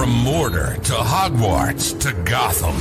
From 0.00 0.24
Mordor 0.24 0.82
to 0.84 0.92
Hogwarts 0.94 2.00
to 2.00 2.14
Gotham, 2.22 2.74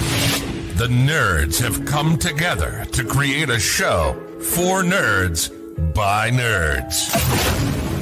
the 0.78 0.88
nerds 0.88 1.62
have 1.62 1.86
come 1.86 2.16
together 2.18 2.86
to 2.94 3.04
create 3.04 3.50
a 3.50 3.60
show 3.60 4.14
for 4.40 4.84
nerds 4.84 5.52
by 5.94 6.32
nerds. 6.32 7.10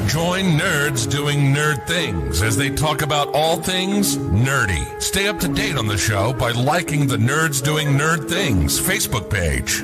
Join 0.07 0.59
nerds 0.59 1.09
doing 1.09 1.51
nerd 1.51 1.87
things 1.87 2.43
as 2.43 2.57
they 2.57 2.69
talk 2.69 3.01
about 3.01 3.33
all 3.33 3.57
things 3.57 4.17
nerdy. 4.17 4.85
Stay 5.01 5.27
up 5.27 5.39
to 5.39 5.47
date 5.47 5.77
on 5.77 5.87
the 5.87 5.97
show 5.97 6.31
by 6.31 6.51
liking 6.51 7.07
the 7.07 7.17
Nerds 7.17 7.63
Doing 7.63 7.87
Nerd 7.97 8.29
Things 8.29 8.79
Facebook 8.79 9.31
page. 9.31 9.83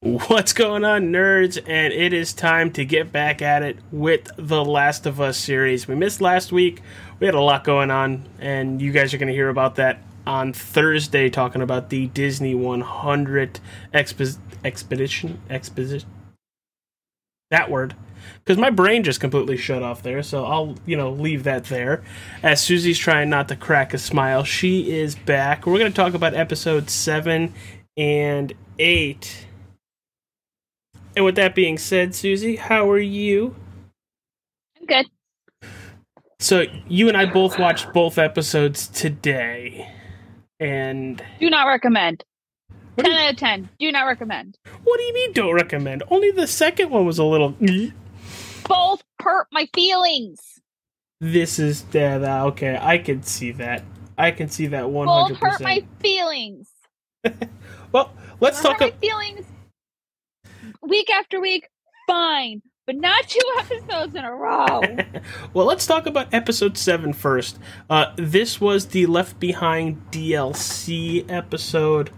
What's 0.00 0.52
going 0.52 0.84
on, 0.84 1.10
nerds? 1.10 1.60
And 1.66 1.92
it 1.92 2.12
is 2.12 2.32
time 2.32 2.70
to 2.74 2.84
get 2.84 3.10
back 3.10 3.42
at 3.42 3.64
it 3.64 3.78
with 3.90 4.30
the 4.36 4.64
Last 4.64 5.06
of 5.06 5.20
Us 5.20 5.36
series. 5.36 5.88
We 5.88 5.96
missed 5.96 6.20
last 6.20 6.52
week. 6.52 6.82
We 7.18 7.26
had 7.26 7.34
a 7.34 7.40
lot 7.40 7.64
going 7.64 7.90
on, 7.90 8.28
and 8.38 8.80
you 8.80 8.92
guys 8.92 9.12
are 9.12 9.18
going 9.18 9.26
to 9.26 9.34
hear 9.34 9.48
about 9.48 9.74
that 9.74 10.00
on 10.24 10.52
Thursday, 10.52 11.28
talking 11.28 11.62
about 11.62 11.90
the 11.90 12.06
Disney 12.06 12.54
100 12.54 13.58
expo- 13.92 14.38
expedition. 14.64 15.40
Exposition. 15.50 16.08
That 17.50 17.68
word. 17.68 17.96
Because 18.44 18.56
my 18.56 18.70
brain 18.70 19.02
just 19.02 19.18
completely 19.18 19.56
shut 19.56 19.82
off 19.82 20.04
there, 20.04 20.22
so 20.22 20.44
I'll, 20.44 20.76
you 20.86 20.96
know, 20.96 21.10
leave 21.10 21.42
that 21.42 21.64
there. 21.64 22.04
As 22.40 22.62
Susy's 22.62 23.00
trying 23.00 23.30
not 23.30 23.48
to 23.48 23.56
crack 23.56 23.92
a 23.94 23.98
smile, 23.98 24.44
she 24.44 24.92
is 24.92 25.16
back. 25.16 25.66
We're 25.66 25.80
going 25.80 25.90
to 25.90 25.96
talk 25.96 26.14
about 26.14 26.34
episode 26.34 26.88
7 26.88 27.52
and 27.96 28.52
8 28.78 29.46
and 31.18 31.24
with 31.24 31.34
that 31.34 31.52
being 31.56 31.78
said, 31.78 32.14
Susy, 32.14 32.54
how 32.54 32.88
are 32.88 33.00
you? 33.00 33.56
I'm 34.78 34.86
good. 34.86 35.06
So 36.38 36.62
you 36.86 37.08
and 37.08 37.16
I 37.16 37.26
both 37.26 37.58
watched 37.58 37.92
both 37.92 38.18
episodes 38.18 38.86
today, 38.86 39.92
and 40.60 41.20
Do 41.40 41.50
not 41.50 41.66
recommend. 41.66 42.22
What 42.94 43.02
10 43.02 43.10
do 43.12 43.18
you- 43.18 43.24
out 43.26 43.30
of 43.32 43.36
10. 43.36 43.68
Do 43.80 43.90
not 43.90 44.04
recommend. 44.06 44.58
what 44.84 44.98
do 44.98 45.02
you 45.02 45.12
mean 45.12 45.32
don't 45.32 45.54
recommend? 45.54 46.04
Only 46.08 46.30
the 46.30 46.46
second 46.46 46.90
one 46.90 47.04
was 47.04 47.18
a 47.18 47.24
little. 47.24 47.56
Both 48.68 49.02
hurt 49.20 49.48
my 49.50 49.68
feelings. 49.74 50.38
This 51.20 51.58
is 51.58 51.82
dead. 51.82 52.22
that- 52.22 52.42
okay. 52.46 52.78
I 52.80 52.98
can 52.98 53.24
see 53.24 53.50
that. 53.52 53.82
I 54.16 54.30
can 54.30 54.48
see 54.48 54.68
that 54.68 54.88
one 54.88 55.06
Both 55.06 55.36
hurt 55.38 55.60
my 55.60 55.84
feelings. 55.98 56.70
Well, 57.90 58.12
let's 58.38 58.60
talk. 58.60 58.78
my 58.80 58.88
Ab- 58.88 59.00
feelings 59.00 59.46
week 60.82 61.10
after 61.10 61.40
week. 61.40 61.68
Fine. 62.06 62.62
But 62.86 62.96
not 62.96 63.28
two 63.28 63.40
episodes 63.58 64.14
in 64.14 64.24
a 64.24 64.34
row. 64.34 64.80
well, 65.52 65.66
let's 65.66 65.86
talk 65.86 66.06
about 66.06 66.32
episode 66.32 66.78
7 66.78 67.12
first. 67.12 67.58
Uh, 67.90 68.12
this 68.16 68.60
was 68.60 68.86
the 68.86 69.06
Left 69.06 69.38
Behind 69.38 70.10
DLC 70.10 71.30
episode 71.30 72.08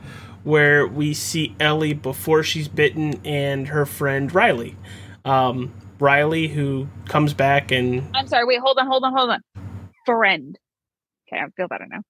where 0.45 0.87
we 0.87 1.13
see 1.13 1.55
Ellie 1.59 1.93
before 1.93 2.43
she's 2.43 2.69
bitten 2.69 3.21
and 3.25 3.69
her 3.69 3.85
friend 3.85 4.33
Riley. 4.35 4.77
Um, 5.25 5.73
Riley, 5.99 6.49
who 6.49 6.89
comes 7.07 7.35
back 7.35 7.73
and. 7.73 8.09
I'm 8.15 8.27
sorry. 8.27 8.47
Wait, 8.47 8.61
hold 8.61 8.79
on, 8.79 8.87
hold 8.87 9.05
on, 9.05 9.13
hold 9.13 9.31
on. 9.31 9.41
Friend. 10.07 10.59
Okay, 11.29 11.43
I 11.43 11.49
feel 11.57 11.69
better 11.69 11.87
now. 11.87 12.01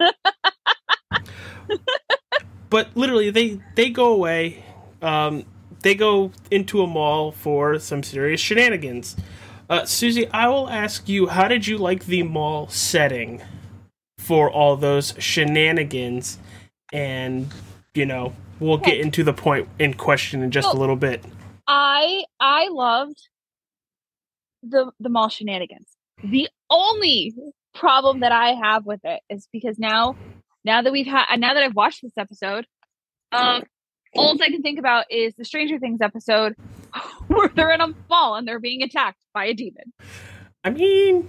But 2.74 2.96
literally, 2.96 3.30
they, 3.30 3.60
they 3.76 3.88
go 3.88 4.12
away. 4.12 4.64
Um, 5.04 5.44
they 5.82 5.94
go 5.94 6.32
into 6.50 6.82
a 6.82 6.86
mall 6.86 7.30
for 7.30 7.78
some 7.78 8.02
serious 8.02 8.40
shenanigans. 8.40 9.16
Uh, 9.68 9.84
Susy, 9.84 10.28
I 10.30 10.48
will 10.48 10.68
ask 10.68 11.08
you, 11.08 11.26
how 11.26 11.46
did 11.46 11.66
you 11.66 11.78
like 11.78 12.06
the 12.06 12.22
mall 12.22 12.68
setting 12.68 13.42
for 14.18 14.50
all 14.50 14.76
those 14.76 15.14
shenanigans? 15.18 16.38
And, 16.92 17.52
you 17.94 18.06
know, 18.06 18.34
we'll 18.60 18.78
get 18.78 18.98
into 18.98 19.22
the 19.22 19.32
point 19.32 19.68
in 19.78 19.94
question 19.94 20.42
in 20.42 20.50
just 20.50 20.68
a 20.68 20.76
little 20.76 20.96
bit. 20.96 21.22
I 21.66 22.24
I 22.40 22.68
loved 22.68 23.28
the 24.62 24.90
the 25.00 25.08
mall 25.08 25.28
shenanigans. 25.28 25.88
The 26.22 26.48
only 26.70 27.34
problem 27.74 28.20
that 28.20 28.32
I 28.32 28.50
have 28.50 28.86
with 28.86 29.00
it 29.04 29.20
is 29.28 29.48
because 29.52 29.78
now 29.78 30.16
now 30.64 30.82
that 30.82 30.92
we've 30.92 31.06
had 31.06 31.36
now 31.38 31.54
that 31.54 31.62
I've 31.62 31.74
watched 31.74 32.02
this 32.02 32.12
episode, 32.16 32.66
um 33.32 33.64
all 34.16 34.36
I 34.40 34.48
can 34.48 34.62
think 34.62 34.78
about 34.78 35.06
is 35.10 35.34
the 35.34 35.44
Stranger 35.44 35.78
Things 35.78 36.00
episode 36.00 36.54
where 37.28 37.48
they're 37.54 37.72
in 37.72 37.80
a 37.80 37.94
mall 38.08 38.36
and 38.36 38.46
they're 38.46 38.60
being 38.60 38.82
attacked 38.82 39.20
by 39.32 39.46
a 39.46 39.54
demon. 39.54 39.92
I 40.62 40.70
mean, 40.70 41.28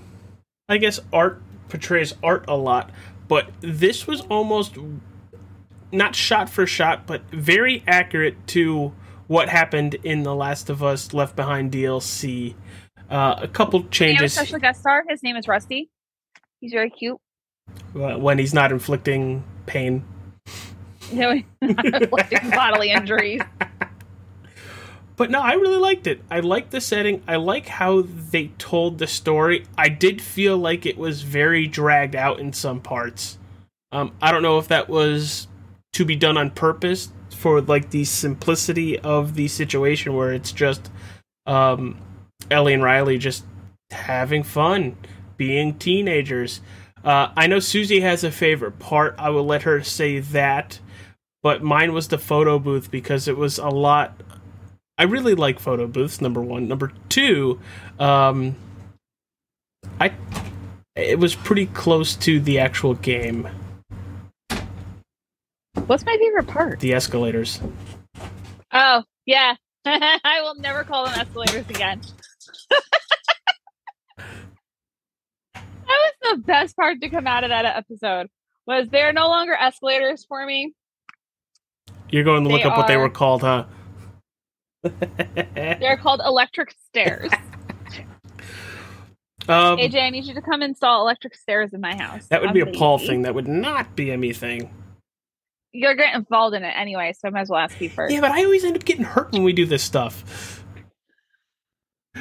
I 0.69 0.77
guess 0.77 0.99
art 1.11 1.41
portrays 1.69 2.13
art 2.23 2.45
a 2.47 2.55
lot, 2.55 2.91
but 3.27 3.49
this 3.61 4.07
was 4.07 4.21
almost 4.21 4.77
not 5.91 6.15
shot 6.15 6.49
for 6.49 6.65
shot, 6.65 7.05
but 7.05 7.21
very 7.31 7.83
accurate 7.87 8.47
to 8.47 8.93
what 9.27 9.49
happened 9.49 9.95
in 10.03 10.23
the 10.23 10.35
Last 10.35 10.69
of 10.69 10.83
Us 10.83 11.13
Left 11.13 11.35
Behind 11.35 11.71
DLC. 11.71 12.55
Uh, 13.09 13.35
a 13.41 13.47
couple 13.47 13.79
We 13.79 13.83
have 13.83 13.91
a 13.91 13.95
changes 13.95 14.33
special 14.33 14.59
guest 14.59 14.79
star. 14.81 15.03
His 15.07 15.23
name 15.23 15.35
is 15.35 15.47
Rusty. 15.47 15.89
He's 16.59 16.71
very 16.71 16.89
cute. 16.89 17.19
when 17.93 18.37
he's 18.37 18.53
not 18.53 18.71
inflicting 18.71 19.43
pain. 19.65 20.03
Know, 21.13 21.41
inflicting 21.61 22.49
bodily 22.49 22.91
injuries. 22.91 23.41
But 25.17 25.31
no, 25.31 25.39
I 25.39 25.53
really 25.53 25.77
liked 25.77 26.07
it. 26.07 26.21
I 26.29 26.41
like 26.41 26.71
the 26.71 26.81
setting. 26.81 27.23
I 27.27 27.37
like 27.37 27.67
how 27.67 28.03
they 28.05 28.47
told 28.57 28.97
the 28.97 29.07
story. 29.07 29.65
I 29.77 29.87
did 29.87 30.21
feel 30.21 30.57
like 30.57 30.85
it 30.85 30.97
was 30.97 31.21
very 31.21 31.67
dragged 31.67 32.15
out 32.15 32.39
in 32.39 32.51
some 32.51 32.81
parts. 32.81 33.37
Um, 33.91 34.13
I 34.21 34.31
don't 34.31 34.41
know 34.41 34.57
if 34.57 34.67
that 34.67 34.89
was 34.89 35.47
to 35.93 36.03
be 36.03 36.17
done 36.17 36.37
on 36.37 36.51
purpose 36.51 37.11
for 37.29 37.61
like 37.61 37.91
the 37.91 38.03
simplicity 38.03 38.99
of 38.99 39.35
the 39.35 39.47
situation 39.47 40.13
where 40.13 40.33
it's 40.33 40.51
just 40.51 40.91
um, 41.45 41.97
Ellie 42.51 42.73
and 42.73 42.83
Riley 42.83 43.17
just 43.17 43.45
having 43.91 44.43
fun, 44.43 44.97
being 45.37 45.77
teenagers. 45.77 46.59
Uh, 47.05 47.29
I 47.37 47.47
know 47.47 47.59
Susy 47.59 48.01
has 48.01 48.23
a 48.23 48.31
favorite 48.31 48.79
part. 48.79 49.15
I 49.17 49.29
will 49.29 49.45
let 49.45 49.61
her 49.61 49.83
say 49.83 50.19
that, 50.19 50.79
but 51.45 51.61
mine 51.61 51.93
was 51.93 52.07
the 52.07 52.17
photo 52.17 52.57
booth 52.57 52.89
because 52.89 53.27
it 53.27 53.37
was 53.37 53.59
a 53.59 53.67
lot 53.67 54.19
I 54.97 55.03
really 55.03 55.35
like 55.35 55.59
photo 55.59 55.85
booths. 55.85 56.19
Number 56.19 56.41
one, 56.41 56.67
number 56.67 56.91
two, 57.07 57.59
um, 57.99 58.55
I 60.01 60.11
it 60.95 61.19
was 61.19 61.35
pretty 61.35 61.67
close 61.67 62.15
to 62.15 62.39
the 62.39 62.57
actual 62.57 62.95
game. 62.95 63.47
What's 65.85 66.03
my 66.03 66.17
favorite 66.17 66.47
part? 66.47 66.79
The 66.79 66.93
escalators. 66.95 67.61
Oh, 68.73 69.03
yeah. 69.27 69.53
I 69.85 70.41
will 70.41 70.55
never 70.55 70.83
call 70.83 71.05
them 71.05 71.19
escalators 71.19 71.69
again. 71.69 72.01
that 74.17 74.25
was 75.85 76.13
the 76.23 76.37
best 76.37 76.75
part 76.75 77.01
to 77.01 77.09
come 77.09 77.27
out 77.27 77.43
of 77.43 77.51
that 77.51 77.65
episode. 77.65 78.29
Was 78.65 78.87
they're 78.89 79.13
no 79.13 79.27
longer 79.27 79.53
escalators 79.53 80.25
for 80.25 80.43
me. 80.43 80.73
You're 82.09 82.23
going 82.23 82.43
to 82.43 82.49
look 82.49 82.61
They 82.61 82.69
up 82.69 82.77
what 82.77 82.87
they 82.87 82.97
were 82.97 83.09
called, 83.09 83.41
huh? 83.41 83.65
They're 85.55 85.97
called 85.97 86.21
electric 86.23 86.73
stairs. 86.87 87.31
um, 89.47 89.77
AJ, 89.77 90.01
I 90.01 90.09
need 90.11 90.25
you 90.25 90.33
to 90.35 90.41
come 90.41 90.61
install 90.61 91.01
electric 91.01 91.35
stairs 91.35 91.73
in 91.73 91.81
my 91.81 91.95
house. 91.95 92.27
that 92.27 92.41
would 92.41 92.53
be 92.53 92.59
a 92.61 92.67
Paul 92.67 92.99
thing. 92.99 93.23
That 93.23 93.33
would 93.33 93.47
not 93.47 93.95
be 93.95 94.11
a 94.11 94.17
me 94.17 94.33
thing. 94.33 94.69
You're 95.71 95.95
getting 95.95 96.15
involved 96.15 96.55
in 96.55 96.63
it 96.63 96.73
anyway, 96.77 97.13
so 97.13 97.27
I 97.27 97.31
might 97.31 97.41
as 97.41 97.49
well 97.49 97.59
ask 97.59 97.81
you 97.81 97.89
first. 97.89 98.13
Yeah, 98.13 98.21
but 98.21 98.31
I 98.31 98.45
always 98.45 98.63
end 98.63 98.77
up 98.77 98.85
getting 98.85 99.03
hurt 99.03 99.31
when 99.33 99.43
we 99.43 99.51
do 99.51 99.65
this 99.65 99.83
stuff. 99.83 100.63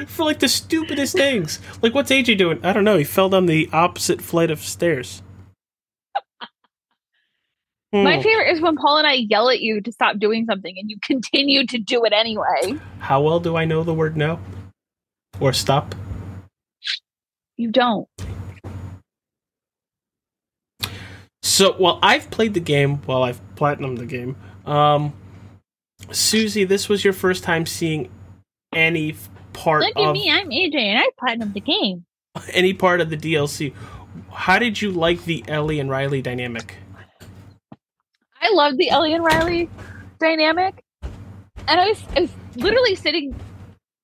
For 0.07 0.25
like 0.25 0.41
the 0.41 0.49
stupidest 0.49 1.15
things. 1.15 1.61
Like, 1.81 1.95
what's 1.95 2.11
AJ 2.11 2.37
doing? 2.37 2.65
I 2.65 2.73
don't 2.73 2.83
know. 2.83 2.97
He 2.97 3.05
fell 3.05 3.29
down 3.29 3.47
the 3.47 3.69
opposite 3.73 4.21
flight 4.21 4.51
of 4.51 4.59
stairs. 4.59 5.23
My 8.03 8.17
Hmm. 8.17 8.23
favorite 8.23 8.51
is 8.51 8.61
when 8.61 8.77
Paul 8.77 8.99
and 8.99 9.07
I 9.07 9.13
yell 9.13 9.49
at 9.49 9.61
you 9.61 9.81
to 9.81 9.93
stop 9.93 10.19
doing 10.19 10.47
something 10.47 10.75
and 10.77 10.91
you 10.91 10.99
continue 11.01 11.65
to 11.67 11.79
do 11.79 12.05
it 12.05 12.13
anyway. 12.13 12.77
How 12.99 13.21
well 13.21 13.39
do 13.39 13.57
I 13.57 13.65
know 13.65 13.85
the 13.85 13.95
word 13.95 14.17
no? 14.17 14.41
Or 15.39 15.53
stop? 15.53 15.95
You 17.57 17.71
don't. 17.71 18.09
So, 21.43 21.77
well, 21.79 22.01
I've 22.03 22.31
played 22.31 22.55
the 22.55 22.61
game. 22.61 23.01
Well, 23.07 23.23
I've 23.23 23.41
platinumed 23.55 23.99
the 23.99 24.07
game. 24.07 24.35
Um, 24.67 25.13
Susy, 26.11 26.65
this 26.65 26.89
was 26.89 27.05
your 27.05 27.13
first 27.13 27.45
time 27.45 27.65
seeing 27.65 28.11
any 28.75 29.15
part 29.53 29.83
Look 29.83 29.97
at 29.97 30.03
of 30.09 30.13
me, 30.15 30.31
I'm 30.33 30.51
AJ 30.51 30.75
and 30.77 30.99
I 30.99 31.09
platinum 31.19 31.53
the 31.53 31.61
game. 31.61 32.05
any 32.53 32.73
part 32.75 33.01
of 33.01 33.11
the 33.11 33.17
DLC. 33.17 33.73
How 34.33 34.59
did 34.59 34.83
you 34.83 34.91
like 34.91 35.25
the 35.27 35.45
Ellie 35.47 35.79
and 35.79 35.89
Riley 35.89 36.21
dynamic? 36.23 36.77
I 38.45 38.53
loved 38.53 38.77
the 38.77 38.91
Ellie 38.91 39.15
and 39.15 39.25
Riley 39.25 39.71
dynamic. 40.21 40.85
And 41.67 41.81
I 41.81 41.89
was, 41.89 42.03
I 42.15 42.21
was 42.21 42.31
literally 42.57 42.95
sitting 42.95 43.35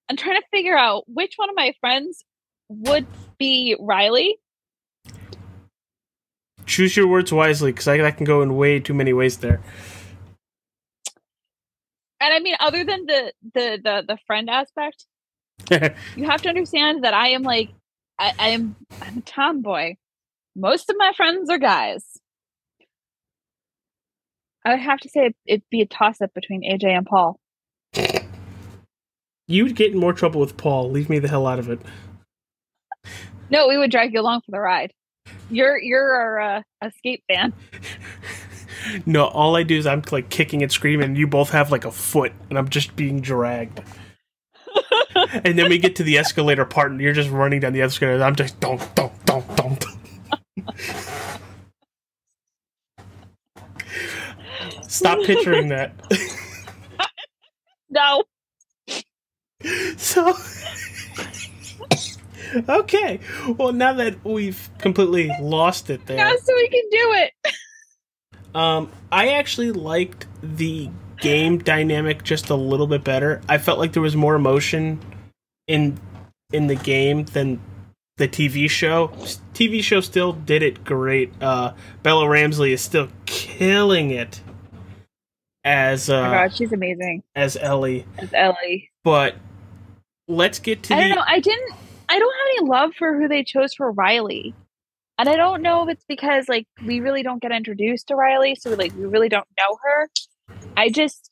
and 0.09 0.19
trying 0.19 0.41
to 0.41 0.47
figure 0.51 0.77
out 0.77 1.05
which 1.07 1.35
one 1.37 1.51
of 1.51 1.57
my 1.57 1.75
friends 1.81 2.25
would 2.69 3.07
be 3.39 3.77
Riley. 3.79 4.39
Choose 6.65 6.97
your 6.97 7.07
words 7.07 7.33
wisely, 7.33 7.73
because 7.73 7.87
I, 7.89 8.05
I 8.07 8.11
can 8.13 8.25
go 8.25 8.43
in 8.43 8.57
way 8.57 8.81
too 8.81 8.95
many 8.95 9.13
ways 9.13 9.39
there. 9.39 9.61
And 12.21 12.35
I 12.35 12.39
mean, 12.39 12.55
other 12.61 12.85
than 12.85 13.07
the 13.07 13.33
the 13.55 13.81
the, 13.83 14.05
the 14.07 14.19
friend 14.27 14.49
aspect, 14.49 15.07
you 16.17 16.25
have 16.27 16.43
to 16.43 16.49
understand 16.49 17.05
that 17.05 17.15
I 17.15 17.29
am 17.29 17.43
like 17.43 17.71
I, 18.19 18.33
I 18.39 18.49
am 18.49 18.77
I'm 19.01 19.19
a 19.19 19.23
tomboy. 19.23 19.95
Most 20.55 20.91
of 20.91 20.97
my 20.99 21.13
friends 21.17 21.51
are 21.51 21.59
guys. 21.59 22.20
I 24.65 24.71
would 24.71 24.81
have 24.81 25.01
to 25.01 25.09
say 25.09 25.33
it'd 25.47 25.63
be 25.71 25.81
a 25.81 25.87
toss 25.87 26.21
up 26.21 26.35
between 26.35 26.63
AJ 26.63 26.85
and 26.85 27.07
Paul. 27.07 27.39
You'd 29.49 29.75
get 29.75 29.93
in 29.93 29.99
more 29.99 30.13
trouble 30.13 30.41
with 30.41 30.57
Paul. 30.57 30.91
Leave 30.91 31.11
me 31.11 31.19
the 31.19 31.29
hell 31.29 31.47
out 31.47 31.59
of 31.59 31.69
it. 31.69 31.81
No, 33.51 33.67
we 33.67 33.77
would 33.77 33.91
drag 33.91 34.13
you 34.13 34.21
along 34.21 34.43
for 34.43 34.53
the 34.53 34.61
ride. 34.61 34.93
You're 35.51 35.79
you're 35.79 36.15
our 36.15 36.41
uh, 36.41 36.63
escape 36.85 37.25
fan. 37.29 37.53
no, 39.07 39.27
all 39.27 39.57
I 39.57 39.65
do 39.65 39.77
is 39.77 39.87
I'm 39.87 40.03
like 40.13 40.29
kicking 40.29 40.63
and 40.63 40.71
screaming, 40.71 41.07
and 41.07 41.19
you 41.19 41.27
both 41.27 41.51
have 41.51 41.73
like 41.73 41.85
a 41.85 41.91
foot, 41.91 42.33
and 42.49 42.59
I'm 42.59 42.69
just 42.69 42.95
being 42.95 43.21
dragged. 43.21 43.81
and 45.33 45.59
then 45.59 45.69
we 45.69 45.79
get 45.79 45.97
to 45.97 46.05
the 46.05 46.19
escalator 46.19 46.65
part, 46.65 46.93
and 46.93 47.01
you're 47.01 47.13
just 47.13 47.31
running 47.31 47.61
down 47.61 47.73
the 47.73 47.83
escalator. 47.83 48.15
And 48.15 48.25
I'm 48.25 48.37
just 48.37 48.61
don't 48.61 48.95
don't 48.95 49.13
don't 49.27 49.57
don't. 49.57 49.85
Stop 54.91 55.21
picturing 55.25 55.69
that. 55.69 55.93
no. 57.89 58.25
So 59.97 60.35
okay. 62.69 63.21
Well, 63.57 63.73
now 63.73 63.93
that 63.93 64.25
we've 64.25 64.69
completely 64.79 65.31
lost 65.41 65.91
it 65.91 66.05
there, 66.07 66.17
now 66.17 66.35
so 66.35 66.55
we 66.55 66.69
can 66.69 66.83
do 66.91 67.13
it. 67.13 67.33
Um, 68.53 68.91
I 69.13 69.29
actually 69.35 69.71
liked 69.71 70.27
the 70.43 70.91
game 71.19 71.59
dynamic 71.59 72.25
just 72.25 72.51
a 72.51 72.57
little 72.57 72.89
bit 72.89 73.05
better. 73.05 73.41
I 73.49 73.59
felt 73.59 73.79
like 73.79 73.93
there 73.93 74.03
was 74.03 74.17
more 74.17 74.35
emotion 74.35 74.99
in 75.69 76.01
in 76.53 76.67
the 76.67 76.75
game 76.75 77.27
than 77.27 77.61
the 78.17 78.27
TV 78.27 78.69
show. 78.69 79.09
TV 79.55 79.85
show 79.85 80.01
still 80.01 80.33
did 80.33 80.65
it 80.65 80.83
great. 80.85 81.33
Uh, 81.41 81.75
Bella 82.03 82.29
Ramsey 82.29 82.73
is 82.73 82.81
still 82.81 83.09
killing 83.27 84.11
it 84.11 84.41
as 85.65 86.09
uh, 86.09 86.19
oh 86.19 86.31
God, 86.31 86.55
she's 86.55 86.73
amazing 86.73 87.23
as 87.35 87.57
Ellie. 87.57 88.07
As 88.19 88.33
Ellie, 88.33 88.91
but 89.05 89.37
let's 90.29 90.59
get 90.59 90.83
to. 90.85 90.95
I 90.95 91.03
the... 91.03 91.09
don't 91.09 91.17
know. 91.17 91.25
I 91.27 91.41
didn't. 91.41 91.73
I 92.09 92.19
don't 92.19 92.33
have 92.33 92.47
any 92.59 92.69
love 92.69 92.93
for 92.99 93.19
who 93.19 93.29
they 93.29 93.45
chose 93.45 93.75
for 93.75 93.93
Riley. 93.93 94.55
And 95.19 95.29
I 95.29 95.37
don't 95.37 95.61
know 95.61 95.83
if 95.83 95.91
it's 95.91 96.05
because 96.09 96.49
like 96.49 96.67
we 96.85 97.01
really 97.01 97.23
don't 97.23 97.43
get 97.43 97.53
introduced 97.53 98.09
to 98.09 98.17
Riley, 98.17 98.55
so 98.55 98.71
like 98.75 98.95
we 98.97 99.05
really 99.05 99.29
don't 99.29 99.47
know 99.59 99.77
her. 99.83 100.09
I 100.77 100.89
just 100.89 101.31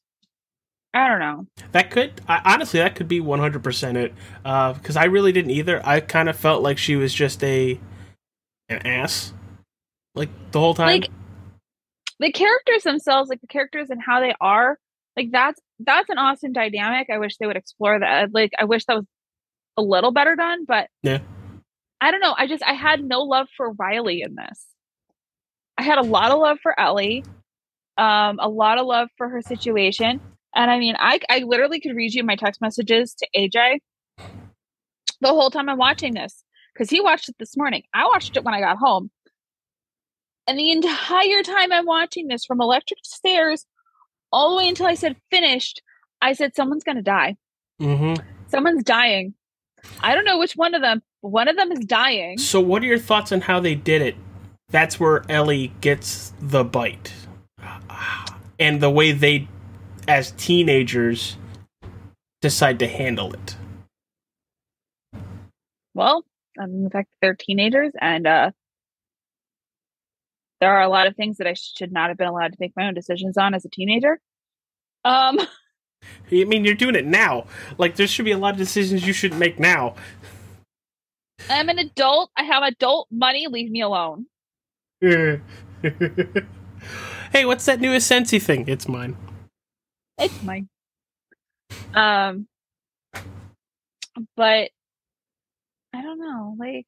I 0.93 1.09
don't 1.09 1.21
know. 1.21 1.47
That 1.73 1.91
could 1.91 2.21
I, 2.29 2.43
honestly 2.45 2.81
that 2.81 2.95
could 2.97 3.09
be 3.09 3.21
100% 3.21 3.97
it 3.97 4.15
uh 4.45 4.75
cuz 4.75 4.97
I 4.97 5.05
really 5.05 5.33
didn't 5.33 5.53
either. 5.53 5.81
I 5.87 6.01
kind 6.01 6.29
of 6.29 6.37
felt 6.37 6.63
like 6.63 6.77
she 6.77 6.97
was 6.97 7.15
just 7.15 7.43
a 7.43 7.81
an 8.69 8.87
ass 8.87 9.33
like 10.15 10.29
the 10.51 10.61
whole 10.61 10.75
time. 10.75 10.89
Like 10.89 11.11
the 12.21 12.33
characters 12.33 12.83
themselves, 12.83 13.29
like 13.31 13.41
the 13.41 13.47
characters 13.47 13.91
and 13.91 14.01
how 14.03 14.21
they 14.21 14.35
are, 14.41 14.79
like 15.17 15.31
that's 15.33 15.61
that's 15.81 16.09
an 16.11 16.19
awesome 16.19 16.53
dynamic. 16.53 17.09
I 17.13 17.19
wish 17.19 17.37
they 17.37 17.47
would 17.47 17.57
explore 17.57 17.99
that. 17.99 18.33
Like 18.33 18.53
I 18.59 18.65
wish 18.65 18.85
that 18.87 18.97
was 18.97 19.07
a 19.77 19.83
little 19.83 20.11
better 20.11 20.37
done, 20.37 20.65
but 20.67 20.89
Yeah. 21.03 21.19
I 22.01 22.11
don't 22.11 22.21
know. 22.21 22.35
I 22.37 22.47
just 22.47 22.63
I 22.63 22.75
had 22.75 23.03
no 23.03 23.23
love 23.23 23.49
for 23.57 23.73
Riley 23.73 24.23
in 24.23 24.35
this. 24.37 24.65
I 25.77 25.83
had 25.83 25.99
a 25.99 26.03
lot 26.03 26.31
of 26.31 26.39
love 26.39 26.59
for 26.63 26.79
Ellie, 26.79 27.25
um, 27.97 28.39
a 28.41 28.49
lot 28.49 28.79
of 28.79 28.87
love 28.87 29.09
for 29.17 29.29
her 29.29 29.43
situation, 29.43 30.21
and 30.55 30.71
I 30.71 30.79
mean, 30.79 30.97
I 30.99 31.21
I 31.29 31.41
literally 31.41 31.81
could 31.81 31.95
read 31.97 32.15
you 32.15 32.25
my 32.25 32.37
text 32.37 32.61
messages 32.61 33.15
to 33.15 33.29
AJ 33.37 33.81
the 35.21 35.29
whole 35.29 35.51
time 35.51 35.69
I'm 35.69 35.79
watching 35.79 36.15
this 36.15 36.45
because 36.75 36.91
he 36.91 37.01
watched 37.01 37.29
it 37.29 37.37
this 37.39 37.57
morning. 37.57 37.83
I 37.95 38.07
watched 38.07 38.37
it 38.37 38.45
when 38.45 38.55
I 38.55 38.61
got 38.61 38.77
home, 38.79 39.11
and 40.49 40.59
the 40.59 40.73
entire 40.73 41.43
time 41.43 41.71
I'm 41.71 41.87
watching 41.87 42.27
this 42.27 42.45
from 42.45 42.61
electric 42.61 43.01
stairs 43.05 43.67
all 44.33 44.51
the 44.51 44.57
way 44.57 44.69
until 44.69 44.87
I 44.87 44.95
said 44.95 45.17
finished, 45.31 45.83
I 46.23 46.33
said 46.33 46.57
someone's 46.57 46.85
gonna 46.85 47.03
die. 47.03 47.37
Mm-hmm. 47.81 48.27
Someone's 48.49 48.83
dying. 48.83 49.35
I 50.01 50.15
don't 50.15 50.25
know 50.25 50.39
which 50.39 50.55
one 50.55 50.75
of 50.75 50.83
them, 50.83 51.03
one 51.21 51.49
of 51.49 51.57
them 51.57 51.71
is 51.71 51.85
dying. 51.85 52.39
So, 52.39 52.61
what 52.61 52.83
are 52.83 52.87
your 52.87 52.99
thoughts 52.99 53.31
on 53.31 53.43
how 53.43 53.61
they 53.61 53.75
did 53.75 54.03
it? 54.03 54.17
That's 54.71 54.99
where 54.99 55.23
Ellie 55.31 55.73
gets 55.81 56.33
the 56.41 56.65
bite. 56.65 57.13
And 58.59 58.81
the 58.81 58.91
way 58.91 59.13
they, 59.13 59.49
as 60.09 60.33
teenagers, 60.33 61.37
decide 62.41 62.79
to 62.81 62.87
handle 62.87 63.33
it. 63.33 63.57
Well, 65.95 66.25
um, 66.61 66.71
in 66.71 66.91
fact, 66.91 67.09
they're 67.21 67.35
teenagers, 67.35 67.93
and 68.01 68.27
uh, 68.27 68.51
there 70.61 70.77
are 70.77 70.83
a 70.83 70.89
lot 70.89 71.07
of 71.07 71.17
things 71.17 71.39
that 71.39 71.47
I 71.47 71.55
should 71.55 71.93
not 71.93 72.09
have 72.09 72.19
been 72.19 72.29
allowed 72.29 72.53
to 72.53 72.59
make 72.61 72.73
my 72.77 72.87
own 72.87 72.95
decisions 72.95 73.37
on 73.37 73.55
as 73.55 73.65
a 73.65 73.69
teenager. 73.69 74.21
Um, 75.05 75.39
I 76.31 76.45
mean, 76.45 76.65
you're 76.65 76.75
doing 76.75 76.95
it 76.95 77.07
now. 77.07 77.47
Like, 77.77 77.97
there 77.97 78.07
should 78.07 78.25
be 78.25 78.33
a 78.33 78.39
lot 78.39 78.55
of 78.55 78.59
decisions 78.59 79.07
you 79.07 79.13
shouldn't 79.13 79.41
make 79.41 79.59
now. 79.59 79.95
I'm 81.49 81.69
an 81.69 81.79
adult. 81.79 82.31
I 82.37 82.43
have 82.45 82.63
adult 82.63 83.09
money. 83.11 83.47
Leave 83.49 83.71
me 83.71 83.81
alone. 83.81 84.27
hey, 85.01 85.41
what's 87.45 87.65
that 87.67 87.81
new 87.81 87.99
Sensi 88.01 88.39
thing? 88.39 88.69
It's 88.69 88.89
mine. 88.89 89.17
It's 90.19 90.43
mine. 90.43 90.69
Um, 91.95 92.49
but 94.37 94.71
I 95.95 96.03
don't 96.03 96.19
know. 96.19 96.57
Like, 96.59 96.87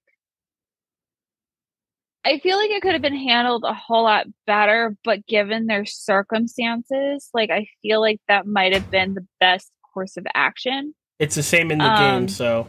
I 2.30 2.38
feel 2.38 2.56
like 2.58 2.70
it 2.70 2.80
could 2.80 2.92
have 2.92 3.02
been 3.02 3.16
handled 3.16 3.64
a 3.66 3.74
whole 3.74 4.04
lot 4.04 4.26
better, 4.46 4.96
but 5.02 5.26
given 5.26 5.66
their 5.66 5.84
circumstances, 5.84 7.28
like 7.34 7.50
I 7.50 7.66
feel 7.82 8.00
like 8.00 8.20
that 8.28 8.46
might 8.46 8.72
have 8.72 8.88
been 8.88 9.14
the 9.14 9.26
best 9.40 9.72
course 9.92 10.16
of 10.16 10.24
action. 10.32 10.94
It's 11.18 11.34
the 11.34 11.42
same 11.42 11.72
in 11.72 11.78
the 11.78 11.84
Um, 11.86 11.96
game, 11.96 12.28
so 12.28 12.68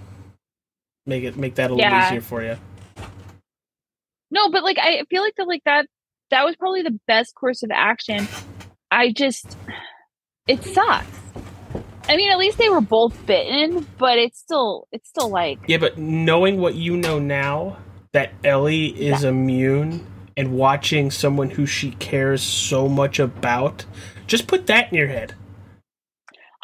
make 1.06 1.24
it 1.24 1.38
make 1.38 1.54
that 1.56 1.70
a 1.70 1.76
little 1.76 1.92
Yeah. 1.92 2.08
easier 2.08 2.22
for 2.22 2.42
you. 2.42 2.58
No, 4.32 4.50
but 4.50 4.64
like 4.64 4.80
I 4.80 5.04
feel 5.12 5.22
like 5.22 5.36
that 5.36 5.48
like 5.48 5.64
that 5.66 5.86
that 6.32 6.44
was 6.44 6.56
probably 6.56 6.82
the 6.82 7.00
best 7.06 7.36
course 7.36 7.62
of 7.62 7.70
action. 7.72 8.28
I 8.90 9.12
just 9.12 9.58
it 10.48 10.64
sucks. 10.64 11.08
I 12.10 12.18
mean, 12.18 12.32
at 12.32 12.40
least 12.40 12.58
they 12.58 12.70
were 12.70 12.82
both 12.82 13.14
bitten, 13.28 13.88
but 14.00 14.18
it's 14.18 14.40
still 14.40 14.88
it's 14.92 15.08
still 15.08 15.30
like 15.30 15.60
Yeah, 15.68 15.78
but 15.78 16.00
knowing 16.00 16.58
what 16.60 16.74
you 16.74 16.98
know 16.98 17.20
now, 17.20 17.78
that 18.14 18.34
Ellie 18.44 18.88
is 18.88 19.24
immune, 19.24 20.06
and 20.36 20.54
watching 20.54 21.12
someone 21.12 21.50
who 21.50 21.66
she 21.66 21.92
cares 21.92 22.42
so 22.42 22.88
much 22.88 23.20
about, 23.20 23.86
just 24.28 24.48
put 24.48 24.68
that 24.68 24.92
in 24.92 24.98
your 24.98 25.08
head. 25.08 25.36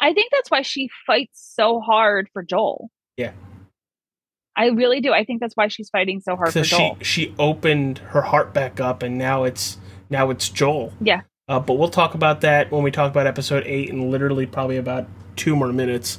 I 0.00 0.12
think 0.12 0.30
that's 0.32 0.50
why 0.50 0.62
she 0.62 0.88
fights 1.06 1.52
so 1.54 1.80
hard 1.80 2.28
for 2.32 2.42
Joel. 2.42 2.90
Yeah. 3.16 3.32
I 4.56 4.66
really 4.66 5.00
do. 5.00 5.12
I 5.12 5.24
think 5.24 5.40
that's 5.40 5.56
why 5.56 5.68
she's 5.68 5.88
fighting 5.88 6.20
so 6.20 6.36
hard 6.36 6.52
for 6.52 6.64
she 6.64 6.76
Joel. 6.76 6.98
she 7.02 7.34
opened 7.38 7.98
her 7.98 8.22
heart 8.22 8.52
back 8.52 8.80
up, 8.80 9.02
and 9.02 9.16
now 9.16 9.44
it's 9.44 9.78
now 10.10 10.30
it's 10.30 10.48
Joel. 10.48 10.92
Yeah. 11.00 11.22
Uh, 11.48 11.60
but 11.60 11.74
we'll 11.74 11.88
talk 11.88 12.14
about 12.14 12.42
that 12.42 12.70
when 12.70 12.82
we 12.82 12.90
talk 12.90 13.10
about 13.10 13.26
episode 13.26 13.64
eight 13.66 13.88
in 13.88 14.10
literally 14.10 14.46
probably 14.46 14.76
about 14.76 15.06
two 15.36 15.56
more 15.56 15.72
minutes. 15.72 16.18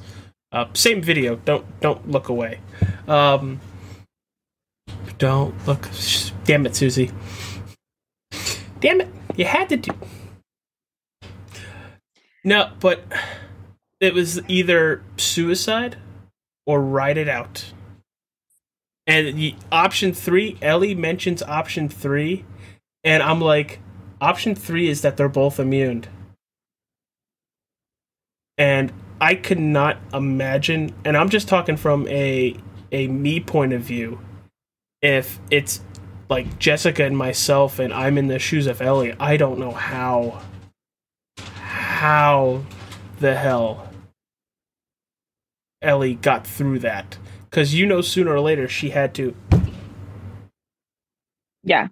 Uh, 0.52 0.66
same 0.74 1.02
video. 1.02 1.36
Don't 1.36 1.80
don't 1.82 2.10
look 2.10 2.30
away. 2.30 2.60
Um, 3.08 3.60
don't 5.20 5.54
look. 5.68 5.88
Damn 6.46 6.66
it, 6.66 6.76
Susy. 6.76 7.12
Damn 8.80 9.02
it! 9.02 9.10
You 9.36 9.46
had 9.46 9.70
to 9.70 9.78
do. 9.78 9.92
No, 12.44 12.72
but 12.80 13.04
it 14.00 14.14
was 14.14 14.42
either 14.50 15.04
suicide 15.18 15.98
or 16.66 16.82
ride 16.82 17.18
it 17.18 17.28
out. 17.28 17.74
And 19.06 19.56
option 19.72 20.14
three, 20.14 20.58
Ellie 20.62 20.96
mentions 20.96 21.44
option 21.44 21.90
three, 21.90 22.46
and 23.04 23.22
I'm 23.22 23.42
like, 23.42 23.80
option 24.22 24.56
three 24.56 24.88
is 24.88 25.02
that 25.02 25.18
they're 25.18 25.28
both 25.28 25.60
immune. 25.60 26.06
And 28.58 28.94
I 29.20 29.36
could 29.36 29.60
not 29.60 29.98
imagine, 30.14 30.94
and 31.04 31.18
I'm 31.18 31.30
just 31.30 31.48
talking 31.48 31.76
from 31.76 32.08
a 32.08 32.56
a 32.92 33.08
me 33.08 33.40
point 33.40 33.74
of 33.74 33.82
view, 33.82 34.20
if 35.02 35.40
it's 35.52 35.82
like 36.30 36.60
Jessica 36.60 37.06
and 37.06 37.18
myself 37.18 37.80
and 37.80 37.94
I'm 37.94 38.18
in 38.18 38.28
the 38.28 38.40
shoes 38.40 38.68
of 38.68 38.82
Ellie, 38.82 39.16
I 39.20 39.38
don't 39.38 39.60
know 39.60 39.72
how 39.72 40.42
how 41.62 42.64
the 43.20 43.36
hell 43.36 43.90
Ellie 45.82 46.16
got 46.16 46.46
through 46.48 46.80
that 46.80 47.18
because 47.50 47.74
you 47.74 47.86
know 47.86 48.02
sooner 48.02 48.32
or 48.34 48.42
later 48.42 48.68
she 48.68 48.92
had 48.92 49.14
to. 49.16 49.36
Yeah. 51.64 51.88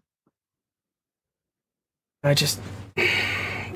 I 2.24 2.34
just 2.34 2.60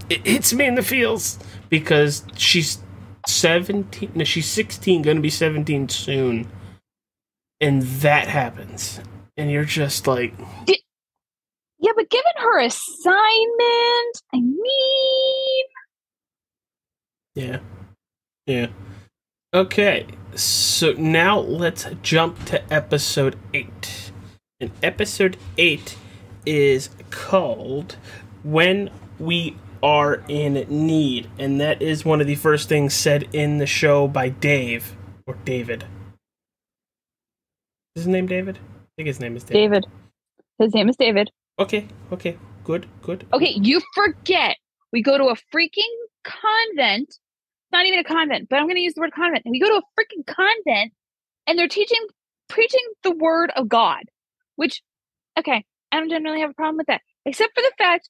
it 0.10 0.28
hits 0.28 0.54
me 0.54 0.66
in 0.68 0.76
the 0.76 0.84
feels 0.84 1.40
because 1.70 2.26
she's 2.36 2.80
seventeen. 3.28 4.12
No, 4.16 4.24
she's 4.26 4.48
sixteen, 4.48 5.02
going 5.02 5.18
to 5.18 5.22
be 5.22 5.30
seventeen 5.30 5.90
soon, 5.90 6.48
and 7.62 7.84
that 7.84 8.28
happens, 8.28 9.00
and 9.42 9.50
you're 9.52 9.66
just 9.66 10.06
like, 10.06 10.36
Yeah, 10.68 11.92
but 11.96 12.10
given 12.12 12.32
her 12.38 12.60
assignment, 12.60 14.22
I 14.32 14.40
mean, 14.40 15.66
yeah, 17.34 17.60
yeah. 18.46 18.68
Okay, 19.52 20.06
so 20.36 20.92
now 20.92 21.40
let's 21.40 21.88
jump 22.04 22.46
to 22.46 22.72
episode 22.72 23.36
eight, 23.52 24.12
and 24.60 24.70
episode 24.84 25.38
eight 25.58 25.98
is 26.46 26.92
called 27.10 27.96
"When 28.44 28.92
We 29.18 29.58
Are 29.82 30.24
in 30.28 30.66
Need," 30.70 31.32
and 31.40 31.60
that 31.60 31.82
is 31.82 32.06
one 32.06 32.22
of 32.22 32.28
the 32.28 32.36
first 32.36 32.70
things 32.70 32.94
said 32.94 33.28
in 33.34 33.58
the 33.58 33.66
show 33.66 34.08
by 34.08 34.30
Dave 34.30 34.96
or 35.26 35.34
David. 35.46 35.86
Is 37.96 38.04
his 38.04 38.08
name 38.08 38.28
David? 38.28 38.60
Think 39.02 39.08
his 39.08 39.20
name 39.20 39.36
is 39.36 39.44
David. 39.44 39.58
David. 39.58 39.86
His 40.60 40.74
name 40.76 40.88
is 40.88 40.96
David. 40.96 41.32
Okay, 41.58 41.88
okay, 42.12 42.38
good, 42.64 42.86
good. 43.02 43.26
Okay, 43.34 43.58
you 43.60 43.82
forget. 43.96 44.58
We 44.94 45.02
go 45.02 45.18
to 45.18 45.24
a 45.24 45.36
freaking 45.52 45.92
convent. 46.24 47.18
Not 47.72 47.88
even 47.88 47.98
a 47.98 48.04
convent, 48.04 48.48
but 48.48 48.60
I'm 48.60 48.66
going 48.66 48.76
to 48.76 48.84
use 48.84 48.94
the 48.94 49.02
word 49.02 49.12
convent. 49.12 49.44
We 49.50 49.60
go 49.60 49.70
to 49.70 49.82
a 49.82 50.00
freaking 50.00 50.24
convent 50.28 50.94
and 51.48 51.58
they're 51.58 51.68
teaching, 51.68 51.98
preaching 52.48 52.84
the 53.02 53.10
word 53.10 53.50
of 53.56 53.68
God, 53.68 54.04
which, 54.56 54.84
okay, 55.36 55.66
I 55.92 56.00
don't 56.00 56.12
generally 56.12 56.42
have 56.42 56.52
a 56.52 56.54
problem 56.54 56.78
with 56.78 56.86
that, 56.86 57.02
except 57.26 57.56
for 57.56 57.62
the 57.64 57.74
fact 57.80 58.08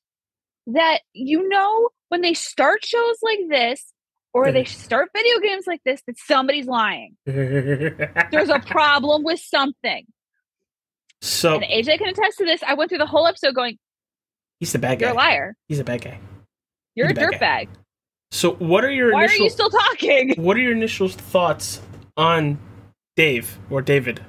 that, 0.67 0.99
you 1.13 1.47
know, 1.47 1.87
when 2.09 2.19
they 2.19 2.33
start 2.33 2.83
shows 2.83 3.15
like 3.23 3.39
this 3.49 3.93
or 4.33 4.51
they 4.51 4.65
start 4.65 5.11
video 5.15 5.39
games 5.39 5.63
like 5.67 5.83
this, 5.85 6.01
that 6.05 6.17
somebody's 6.17 6.65
lying. 6.65 7.15
There's 7.25 8.49
a 8.49 8.59
problem 8.59 9.23
with 9.23 9.39
something. 9.39 10.05
So 11.21 11.55
And 11.55 11.63
AJ 11.63 11.97
can 11.99 12.07
attest 12.09 12.37
to 12.39 12.45
this. 12.45 12.63
I 12.63 12.73
went 12.73 12.89
through 12.89 12.97
the 12.99 13.05
whole 13.05 13.27
episode 13.27 13.53
going, 13.55 13.77
he's 14.59 14.71
the 14.71 14.79
bad 14.79 14.99
guy. 14.99 15.07
You're 15.07 15.13
a 15.15 15.17
liar. 15.17 15.55
He's 15.67 15.79
a 15.79 15.83
bad 15.83 16.01
guy. 16.01 16.19
You're 16.95 17.07
a 17.07 17.09
He's 17.09 17.17
a 17.17 17.21
dirtbag. 17.21 17.67
So, 18.31 18.53
what 18.53 18.83
are 18.85 18.91
your 18.91 19.11
Why 19.13 19.25
initial 19.25 19.41
are 19.41 19.43
you 19.43 19.49
still 19.49 19.69
talking? 19.69 20.33
what 20.37 20.57
are 20.57 20.61
your 20.61 20.71
initial 20.71 21.09
thoughts 21.09 21.81
on 22.17 22.57
Dave 23.15 23.57
or 23.69 23.81
David 23.81 24.21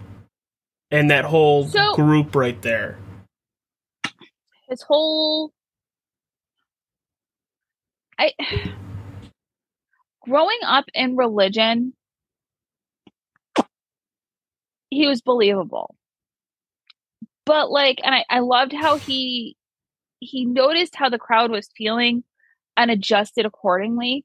and 0.90 1.10
that 1.10 1.24
whole 1.24 1.66
So- 1.68 1.94
group 1.94 2.34
right 2.34 2.60
there? 2.62 2.98
his 4.68 4.80
whole 4.82 5.52
I 8.18 8.32
growing 10.22 10.58
up 10.64 10.86
in 10.94 11.14
religion 11.16 11.92
he 14.88 15.06
was 15.06 15.20
believable. 15.20 15.94
But 17.44 17.70
like 17.70 18.00
and 18.04 18.14
I, 18.14 18.24
I 18.30 18.40
loved 18.40 18.72
how 18.72 18.96
he 18.98 19.56
he 20.20 20.44
noticed 20.44 20.94
how 20.96 21.08
the 21.08 21.18
crowd 21.18 21.50
was 21.50 21.68
feeling 21.76 22.24
and 22.76 22.90
adjusted 22.90 23.46
accordingly. 23.46 24.24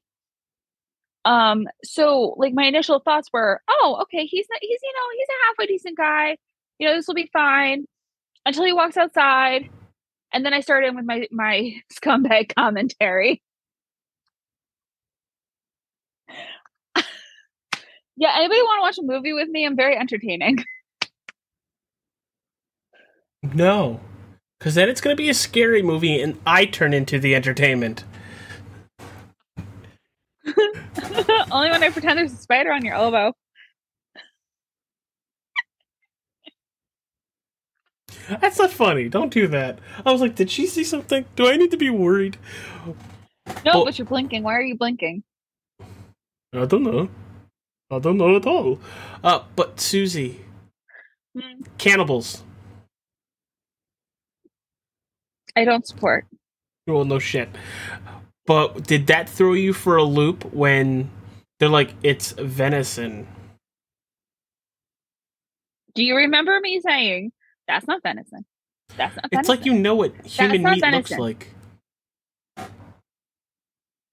Um 1.24 1.66
so 1.84 2.34
like 2.38 2.54
my 2.54 2.64
initial 2.64 3.00
thoughts 3.00 3.28
were, 3.32 3.60
oh, 3.68 3.98
okay, 4.02 4.26
he's 4.26 4.46
not 4.50 4.60
he's 4.62 4.80
you 4.82 4.92
know, 4.94 5.18
he's 5.18 5.28
a 5.28 5.48
halfway 5.48 5.66
decent 5.66 5.96
guy. 5.96 6.36
You 6.78 6.88
know, 6.88 6.94
this 6.94 7.08
will 7.08 7.14
be 7.14 7.30
fine 7.32 7.86
until 8.46 8.64
he 8.64 8.72
walks 8.72 8.96
outside 8.96 9.68
and 10.32 10.44
then 10.44 10.54
I 10.54 10.60
started 10.60 10.88
in 10.88 10.96
with 10.96 11.04
my 11.04 11.26
my 11.30 11.74
scumbag 11.92 12.54
commentary. 12.54 13.42
yeah, 18.16 18.34
anybody 18.36 18.60
want 18.62 18.78
to 18.78 18.82
watch 18.82 18.98
a 18.98 19.02
movie 19.02 19.32
with 19.32 19.48
me? 19.48 19.66
I'm 19.66 19.76
very 19.76 19.96
entertaining. 19.96 20.64
No. 23.42 24.00
Cuz 24.60 24.74
then 24.74 24.88
it's 24.88 25.00
going 25.00 25.16
to 25.16 25.22
be 25.22 25.28
a 25.28 25.34
scary 25.34 25.82
movie 25.82 26.20
and 26.20 26.38
I 26.46 26.64
turn 26.66 26.92
into 26.92 27.18
the 27.18 27.34
entertainment. 27.34 28.04
Only 31.50 31.70
when 31.70 31.82
I 31.82 31.90
pretend 31.90 32.18
there's 32.18 32.32
a 32.32 32.36
spider 32.36 32.72
on 32.72 32.84
your 32.84 32.94
elbow. 32.94 33.32
That's 38.40 38.58
not 38.58 38.70
funny. 38.70 39.08
Don't 39.08 39.32
do 39.32 39.46
that. 39.48 39.78
I 40.04 40.12
was 40.12 40.20
like, 40.20 40.34
did 40.34 40.50
she 40.50 40.66
see 40.66 40.84
something? 40.84 41.24
Do 41.36 41.48
I 41.48 41.56
need 41.56 41.70
to 41.70 41.76
be 41.76 41.90
worried? 41.90 42.36
No, 42.86 42.94
Well- 43.64 43.84
but 43.84 43.98
you're 43.98 44.06
blinking. 44.06 44.42
Why 44.42 44.54
are 44.54 44.62
you 44.62 44.76
blinking? 44.76 45.22
I 46.52 46.64
don't 46.64 46.82
know. 46.82 47.08
I 47.90 47.98
don't 47.98 48.16
know 48.18 48.36
at 48.36 48.46
all. 48.46 48.78
Uh, 49.22 49.40
but 49.56 49.80
Susy, 49.80 50.40
Hmm, 51.38 51.62
cannibals. 51.78 52.42
I 55.58 55.64
don't 55.64 55.84
support. 55.86 56.24
Well, 56.86 57.04
no 57.04 57.18
shit. 57.18 57.48
But 58.46 58.84
did 58.86 59.08
that 59.08 59.28
throw 59.28 59.52
you 59.54 59.72
for 59.72 59.96
a 59.96 60.04
loop 60.04 60.52
when 60.54 61.10
they're 61.58 61.68
like, 61.68 61.94
it's 62.04 62.30
venison? 62.32 63.26
Do 65.94 66.04
you 66.04 66.14
remember 66.16 66.60
me 66.60 66.80
saying 66.80 67.32
that's 67.66 67.88
not 67.88 68.02
venison? 68.04 68.44
That's 68.96 69.16
not 69.16 69.30
venison. 69.30 69.40
It's 69.40 69.48
like 69.48 69.66
you 69.66 69.74
know 69.74 69.96
what 69.96 70.14
human 70.24 70.62
meat 70.62 70.84
looks 70.86 71.10
like. 71.10 71.52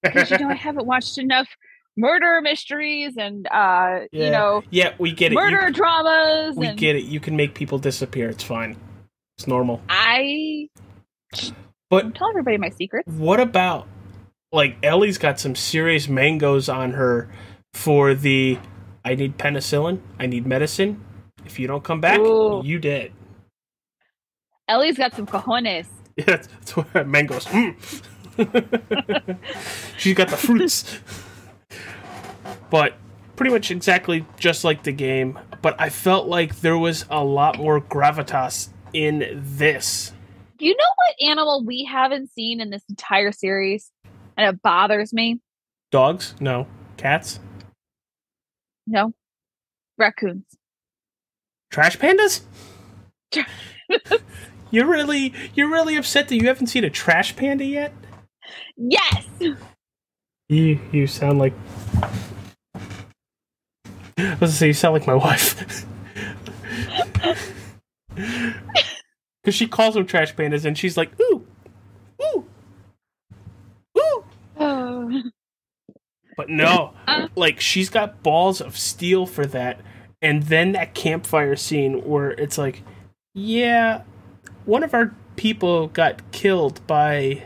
because 0.02 0.32
you 0.32 0.40
know 0.40 0.50
I 0.50 0.54
haven't 0.68 0.88
watched 0.88 1.20
enough 1.20 1.48
murder 1.96 2.42
mysteries 2.42 3.16
and 3.18 3.48
uh 3.48 4.00
Yeah. 4.12 4.26
you 4.26 4.32
know 4.32 4.64
yeah, 4.72 4.94
we 4.98 5.12
get 5.12 5.32
it. 5.32 5.36
murder 5.36 5.68
You, 5.68 5.74
dramas 5.74 6.56
we 6.58 6.68
and 6.68 6.78
get 6.78 6.96
it. 6.96 7.04
You 7.04 7.20
can 7.20 7.36
make 7.36 7.54
people 7.54 7.78
disappear. 7.78 8.30
It's 8.30 8.44
fine. 8.44 8.76
It's 9.38 9.48
normal. 9.48 9.82
I 9.90 10.70
But 11.90 12.16
tell 12.16 12.30
everybody 12.30 12.58
my 12.58 12.70
secrets. 12.70 13.12
what 13.12 13.40
about 13.40 13.88
like 14.52 14.78
Ellie's 14.82 15.18
got 15.18 15.40
some 15.40 15.56
serious 15.56 16.08
mangoes 16.08 16.70
on 16.70 16.94
her 16.94 17.30
for 17.74 18.14
the 18.14 18.58
I 19.04 19.16
need 19.16 19.38
penicillin, 19.38 20.00
I 20.20 20.26
need 20.26 20.48
medicine. 20.48 21.04
If 21.46 21.60
you 21.60 21.68
don't 21.68 21.84
come 21.84 22.02
back, 22.02 22.20
Ooh. 22.20 22.62
you 22.66 22.80
dead. 22.80 23.12
Ellie's 24.68 24.98
got 24.98 25.14
some 25.14 25.28
cojones. 25.28 25.88
Yeah, 26.18 26.24
that's, 26.28 26.48
that's 26.48 26.78
what 26.78 27.08
mangoes. 27.08 27.44
Mm. 27.44 27.76
She's 29.98 30.16
got 30.16 30.30
the 30.30 30.38
fruits. 30.38 30.98
but 32.70 32.94
pretty 33.36 33.52
much 33.52 33.70
exactly 33.70 34.26
just 34.40 34.64
like 34.64 34.84
the 34.84 34.94
game. 34.94 35.38
But 35.62 35.76
I 35.78 35.90
felt 35.90 36.28
like 36.28 36.62
there 36.62 36.78
was 36.78 37.06
a 37.10 37.22
lot 37.22 37.58
more 37.58 37.82
gravitas 37.82 38.70
in 38.94 39.42
this. 39.44 40.14
You 40.66 40.72
know 40.72 40.84
what 40.96 41.30
animal 41.30 41.64
we 41.64 41.84
haven't 41.84 42.32
seen 42.34 42.60
in 42.60 42.72
this 42.72 42.82
entire 42.90 43.32
series? 43.32 43.92
And 44.36 44.50
it 44.50 44.64
bothers 44.64 45.14
me. 45.14 45.40
Dogs? 45.92 46.34
No. 46.40 46.66
Cats? 46.98 47.40
No. 48.88 49.14
Raccoons. 50.00 50.44
Trash 51.70 52.00
pandas? 52.00 52.42
you're 54.72 54.88
really 54.88 55.36
you're 55.54 55.70
really 55.70 55.98
upset 55.98 56.30
that 56.30 56.36
you 56.36 56.48
haven't 56.48 56.66
seen 56.66 56.84
a 56.84 56.90
trash 56.90 57.36
panda 57.36 57.64
yet? 57.64 57.94
Yes. 58.76 59.28
You 60.50 60.80
you 60.92 61.06
sound 61.06 61.38
like 61.38 61.54
I 64.18 64.32
was 64.32 64.40
gonna 64.40 64.52
say 64.52 64.66
you 64.66 64.74
sound 64.74 64.94
like 64.94 65.06
my 65.06 65.14
wife. 65.14 65.86
Cause 69.46 69.54
she 69.54 69.68
calls 69.68 69.94
them 69.94 70.06
trash 70.08 70.34
pandas 70.36 70.66
and 70.66 70.76
she's 70.78 70.98
like, 70.98 71.12
ooh, 71.22 71.46
ooh, 72.22 72.46
ooh. 73.98 74.26
Oh. 74.58 75.22
But 76.36 76.50
no, 76.50 76.94
Uh. 77.08 77.28
like 77.36 77.60
she's 77.60 77.90
got 77.90 78.24
balls 78.24 78.60
of 78.60 78.78
steel 78.78 79.26
for 79.28 79.46
that. 79.46 79.80
And 80.22 80.44
then 80.44 80.72
that 80.72 80.96
campfire 80.96 81.56
scene 81.56 82.04
where 82.04 82.32
it's 82.32 82.58
like, 82.58 82.82
yeah, 83.36 84.02
one 84.66 84.84
of 84.84 84.94
our 84.96 85.14
people 85.36 85.88
got 85.88 86.32
killed 86.32 86.86
by 86.88 87.44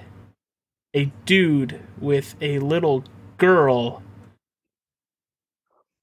a 0.95 1.05
dude 1.25 1.81
with 1.99 2.35
a 2.39 2.59
little 2.59 3.03
girl. 3.37 4.01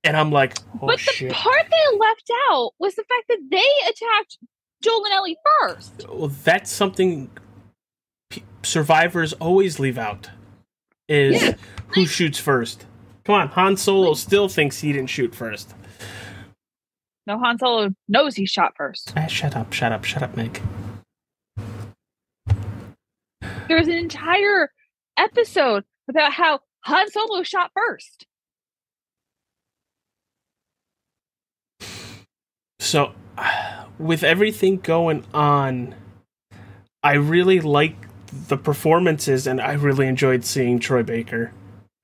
And 0.04 0.16
I'm 0.16 0.30
like, 0.30 0.58
oh 0.82 0.86
but 0.88 0.98
the 0.98 1.02
shit. 1.02 1.32
part 1.32 1.66
they 1.70 1.98
left 1.98 2.30
out 2.50 2.72
was 2.78 2.94
the 2.94 3.04
fact 3.04 3.24
that 3.28 3.38
they 3.50 3.66
attacked 3.88 4.38
Joel 4.86 5.04
and 5.04 5.14
Ellie 5.14 5.36
first. 5.60 6.06
well, 6.08 6.28
that's 6.28 6.70
something 6.70 7.30
p- 8.30 8.44
survivors 8.62 9.32
always 9.34 9.78
leave 9.80 9.98
out 9.98 10.30
is 11.08 11.42
Yeah. 11.42 11.52
who 11.88 12.06
shoots 12.06 12.38
first. 12.38 12.86
Come 13.24 13.34
on, 13.34 13.48
Han 13.48 13.76
Solo 13.76 14.14
still 14.14 14.48
thinks 14.48 14.80
he 14.80 14.92
didn't 14.92 15.10
shoot 15.10 15.34
first. 15.34 15.74
No, 17.26 17.38
Han 17.40 17.58
Solo 17.58 17.90
knows 18.08 18.36
he 18.36 18.46
shot 18.46 18.74
first. 18.76 19.12
Ah, 19.16 19.26
shut 19.26 19.56
up, 19.56 19.72
shut 19.72 19.90
up, 19.90 20.04
shut 20.04 20.22
up, 20.22 20.36
Meg. 20.36 20.62
There's 23.68 23.88
an 23.88 23.94
entire 23.94 24.70
episode 25.16 25.82
about 26.08 26.32
how 26.32 26.60
Han 26.84 27.10
Solo 27.10 27.42
shot 27.42 27.72
first. 27.74 28.26
So, 32.78 33.12
with 33.98 34.22
everything 34.22 34.78
going 34.78 35.24
on, 35.34 35.94
I 37.02 37.14
really 37.14 37.60
like 37.60 37.96
the 38.48 38.56
performances, 38.56 39.46
and 39.46 39.60
I 39.60 39.72
really 39.74 40.06
enjoyed 40.06 40.44
seeing 40.44 40.78
Troy 40.78 41.02
Baker. 41.02 41.52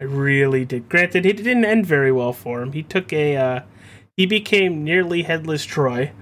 I 0.01 0.05
really 0.05 0.65
did. 0.65 0.89
Granted, 0.89 1.27
it 1.27 1.37
didn't 1.37 1.65
end 1.65 1.87
very 1.87 2.11
well 2.13 2.33
for 2.33 2.63
him. 2.63 2.73
He 2.73 2.83
took 2.83 3.13
a, 3.13 3.37
uh, 3.37 3.61
he 4.17 4.27
became 4.27 4.83
nearly 4.85 5.23
headless 5.23 5.65
Troy. 5.65 6.13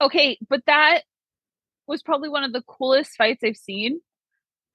Okay, 0.00 0.38
but 0.48 0.62
that 0.66 1.02
was 1.86 2.02
probably 2.02 2.28
one 2.28 2.44
of 2.44 2.52
the 2.52 2.62
coolest 2.62 3.16
fights 3.16 3.42
I've 3.42 3.56
seen. 3.56 4.00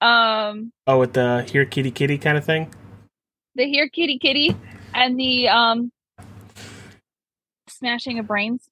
Um, 0.00 0.72
Oh, 0.86 0.98
with 0.98 1.14
the 1.14 1.44
here 1.50 1.64
kitty 1.64 1.90
kitty 1.90 2.18
kind 2.18 2.36
of 2.36 2.44
thing. 2.44 2.72
the 3.54 3.64
here 3.64 3.88
kitty 3.88 4.18
kitty 4.18 4.54
and 4.92 5.18
the 5.18 5.48
um 5.48 5.90
smashing 7.68 8.18
of 8.18 8.26
brains. 8.26 8.68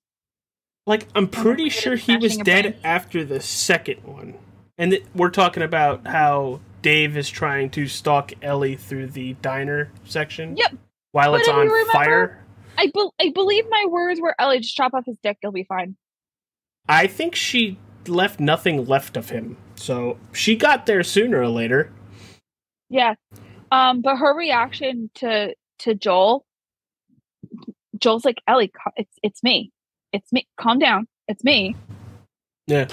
Like, 0.87 1.07
I'm 1.15 1.29
pretty 1.29 1.69
sure 1.69 1.97
he 1.97 2.17
was 2.17 2.37
dead 2.37 2.63
brains. 2.65 2.81
after 2.85 3.25
the 3.25 3.41
second 3.41 4.03
one. 4.05 4.35
And 4.79 4.93
th- 4.93 5.05
we're 5.15 5.31
talking 5.31 5.63
about 5.63 6.07
how 6.07 6.61
Dave 6.83 7.17
is 7.17 7.31
trying 7.31 7.71
to 7.71 7.87
stalk 7.87 8.33
Ellie 8.43 8.77
through 8.77 9.09
the 9.09 9.35
diner 9.35 9.93
section. 10.05 10.57
Yep. 10.57 10.73
While 11.13 11.33
But 11.33 11.41
it's 11.41 11.49
on 11.49 11.69
remember- 11.69 11.93
fire. 11.93 12.39
I 12.79 12.91
bel 12.93 13.15
I 13.21 13.31
believe 13.35 13.65
my 13.69 13.85
words 13.89 14.19
were 14.21 14.35
Ellie, 14.39 14.59
just 14.61 14.75
chop 14.75 14.95
off 14.95 15.05
his 15.05 15.19
dick, 15.23 15.37
you'll 15.43 15.53
be 15.53 15.63
fine. 15.65 15.95
I 16.89 17.07
think 17.07 17.35
she 17.35 17.79
left 18.09 18.41
nothing 18.41 18.87
left 18.87 19.17
of 19.19 19.29
him. 19.29 19.59
So 19.77 20.19
she 20.33 20.57
got 20.57 20.87
there 20.87 21.03
sooner 21.03 21.43
or 21.43 21.49
later. 21.49 21.93
Yeah. 22.89 23.15
Um, 23.71 24.01
but 24.01 24.17
her 24.17 24.35
reaction 24.35 25.11
to 25.17 25.55
to 25.81 25.95
Joel, 25.95 26.47
Joel's 28.03 28.25
like, 28.25 28.43
Ellie, 28.47 28.71
it's 28.97 29.17
it's 29.23 29.43
me. 29.43 29.71
It's 30.13 30.31
me. 30.33 30.47
Calm 30.59 30.79
down. 30.79 31.07
It's 31.29 31.43
me. 31.45 31.75
Yeah. 32.67 32.89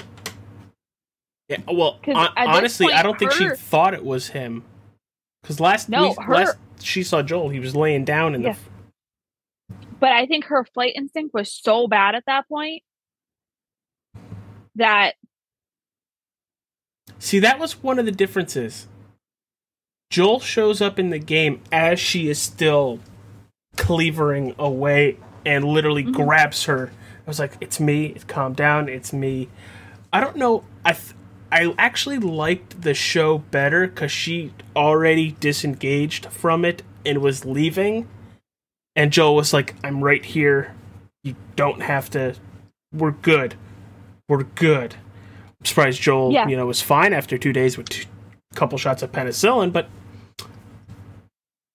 Yeah. 1.48 1.58
Well, 1.66 1.98
'Cause 2.02 2.14
hon- 2.14 2.32
at 2.36 2.46
this 2.46 2.56
honestly, 2.56 2.92
I 2.92 3.02
don't 3.02 3.18
think 3.18 3.32
she 3.32 3.48
thought 3.50 3.92
it 3.92 4.04
was 4.04 4.28
him. 4.28 4.64
Because 5.42 5.58
last 5.60 5.88
No, 5.88 6.10
we- 6.16 6.24
her- 6.24 6.34
last 6.34 6.56
she 6.80 7.02
saw 7.02 7.22
Joel, 7.22 7.48
he 7.48 7.58
was 7.58 7.74
laying 7.74 8.04
down 8.04 8.34
in 8.34 8.42
Yeah. 8.42 8.52
the. 9.68 9.74
But 9.98 10.12
I 10.12 10.26
think 10.26 10.44
her 10.46 10.64
flight 10.64 10.92
instinct 10.94 11.34
was 11.34 11.52
so 11.52 11.88
bad 11.88 12.14
at 12.14 12.24
that 12.26 12.48
point 12.48 12.82
that 14.76 15.16
See, 17.18 17.38
that 17.40 17.58
was 17.58 17.82
one 17.82 17.98
of 17.98 18.06
the 18.06 18.12
differences. 18.12 18.86
Joel 20.08 20.40
shows 20.40 20.80
up 20.80 20.98
in 20.98 21.10
the 21.10 21.18
game 21.18 21.60
as 21.70 22.00
she 22.00 22.28
is 22.28 22.40
still 22.40 22.98
cleavering 23.76 24.54
away 24.58 25.16
and 25.44 25.64
literally 25.64 26.04
Mhm. 26.04 26.12
grabs 26.12 26.64
her. 26.64 26.90
I 27.26 27.30
was 27.30 27.38
like, 27.38 27.56
"It's 27.60 27.80
me. 27.80 28.14
Calm 28.26 28.52
down. 28.54 28.88
It's 28.88 29.12
me." 29.12 29.48
I 30.12 30.20
don't 30.20 30.36
know. 30.36 30.64
I 30.84 30.92
th- 30.92 31.14
I 31.52 31.74
actually 31.78 32.18
liked 32.18 32.82
the 32.82 32.94
show 32.94 33.38
better 33.38 33.86
because 33.88 34.12
she 34.12 34.52
already 34.76 35.36
disengaged 35.40 36.26
from 36.26 36.64
it 36.64 36.82
and 37.04 37.18
was 37.18 37.44
leaving, 37.44 38.06
and 38.94 39.12
Joel 39.12 39.34
was 39.34 39.52
like, 39.52 39.74
"I'm 39.82 40.02
right 40.04 40.24
here. 40.24 40.74
You 41.24 41.34
don't 41.56 41.82
have 41.82 42.08
to. 42.10 42.34
We're 42.92 43.10
good. 43.12 43.54
We're 44.28 44.44
good." 44.44 44.94
I'm 45.60 45.64
surprised 45.66 46.00
Joel, 46.00 46.32
Yeah. 46.32 46.46
you 46.48 46.56
know, 46.56 46.66
was 46.66 46.80
fine 46.82 47.12
after 47.12 47.36
two 47.36 47.52
days 47.52 47.76
with 47.76 47.90
a 47.90 48.54
couple 48.54 48.78
shots 48.78 49.02
of 49.02 49.10
penicillin, 49.12 49.72
but 49.72 49.88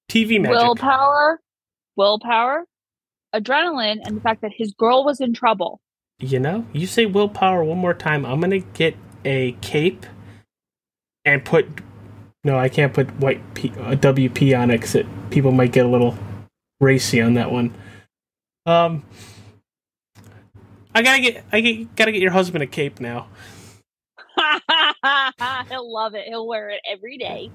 TV 0.09 0.39
magic. 0.39 0.57
willpower, 0.57 1.39
willpower, 1.95 2.65
adrenaline, 3.33 3.99
and 4.03 4.17
the 4.17 4.21
fact 4.21 4.41
that 4.41 4.51
his 4.55 4.73
girl 4.73 5.03
was 5.03 5.19
in 5.19 5.33
trouble. 5.33 5.81
You 6.19 6.39
know, 6.39 6.65
you 6.73 6.87
say 6.87 7.05
willpower 7.05 7.63
one 7.63 7.77
more 7.77 7.93
time, 7.93 8.25
I'm 8.25 8.39
gonna 8.39 8.59
get 8.59 8.95
a 9.23 9.53
cape 9.61 10.05
and 11.25 11.43
put. 11.43 11.67
No, 12.43 12.57
I 12.57 12.69
can't 12.69 12.93
put 12.93 13.09
white 13.19 13.41
P, 13.55 13.71
uh, 13.71 13.95
WP 13.95 14.57
on 14.57 14.69
it 14.69 14.79
because 14.81 15.03
people 15.31 15.51
might 15.51 15.71
get 15.71 15.85
a 15.85 15.89
little 15.89 16.15
racy 16.79 17.19
on 17.19 17.33
that 17.33 17.51
one. 17.51 17.73
Um, 18.67 19.03
I 20.93 21.01
gotta 21.01 21.21
get, 21.21 21.43
I 21.51 21.59
get, 21.61 21.95
gotta 21.95 22.11
get 22.11 22.21
your 22.21 22.31
husband 22.31 22.63
a 22.63 22.67
cape 22.67 22.99
now. 22.99 23.27
He'll 25.69 25.91
love 25.91 26.15
it. 26.15 26.25
He'll 26.27 26.47
wear 26.47 26.69
it 26.69 26.81
every 26.89 27.17
day. 27.17 27.51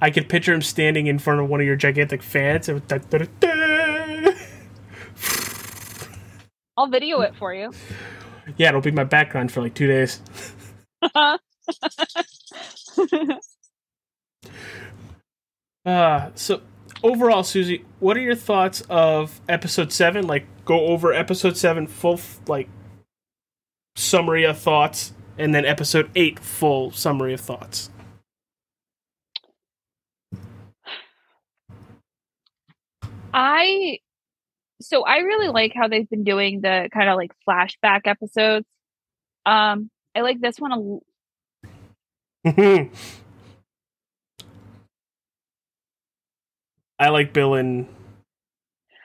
I 0.00 0.10
could 0.10 0.28
picture 0.28 0.52
him 0.52 0.62
standing 0.62 1.06
in 1.06 1.18
front 1.18 1.40
of 1.40 1.48
one 1.48 1.60
of 1.60 1.66
your 1.66 1.76
gigantic 1.76 2.22
fans. 2.22 2.68
And 2.68 2.86
da, 2.86 2.98
da, 2.98 3.26
da. 3.40 4.32
I'll 6.76 6.86
video 6.86 7.20
it 7.22 7.34
for 7.36 7.52
you. 7.52 7.72
Yeah, 8.56 8.68
it'll 8.68 8.80
be 8.80 8.92
my 8.92 9.04
background 9.04 9.50
for 9.50 9.62
like 9.62 9.74
two 9.74 9.86
days. 9.88 10.20
Uh, 15.84 16.30
so 16.34 16.60
overall, 17.02 17.42
Susy, 17.42 17.82
what 17.98 18.14
are 18.16 18.20
your 18.20 18.34
thoughts 18.34 18.82
of 18.90 19.40
episode 19.48 19.90
seven? 19.90 20.26
Like, 20.26 20.46
go 20.66 20.88
over 20.88 21.14
episode 21.14 21.56
seven 21.56 21.86
full, 21.86 22.14
f- 22.14 22.40
like 22.46 22.68
summary 23.96 24.44
of 24.44 24.58
thoughts, 24.58 25.12
and 25.38 25.54
then 25.54 25.64
episode 25.64 26.10
eight 26.14 26.38
full 26.38 26.90
summary 26.90 27.32
of 27.32 27.40
thoughts. 27.40 27.88
I 33.32 33.98
so 34.80 35.04
I 35.04 35.18
really 35.18 35.48
like 35.48 35.72
how 35.74 35.88
they've 35.88 36.08
been 36.08 36.24
doing 36.24 36.60
the 36.60 36.88
kind 36.92 37.08
of 37.08 37.16
like 37.16 37.32
flashback 37.48 38.02
episodes. 38.06 38.66
Um, 39.44 39.90
I 40.14 40.20
like 40.20 40.40
this 40.40 40.58
one 40.58 40.72
a 40.72 40.76
l- 40.76 41.02
I 46.98 47.08
like 47.10 47.32
Bill 47.32 47.54
and 47.54 47.86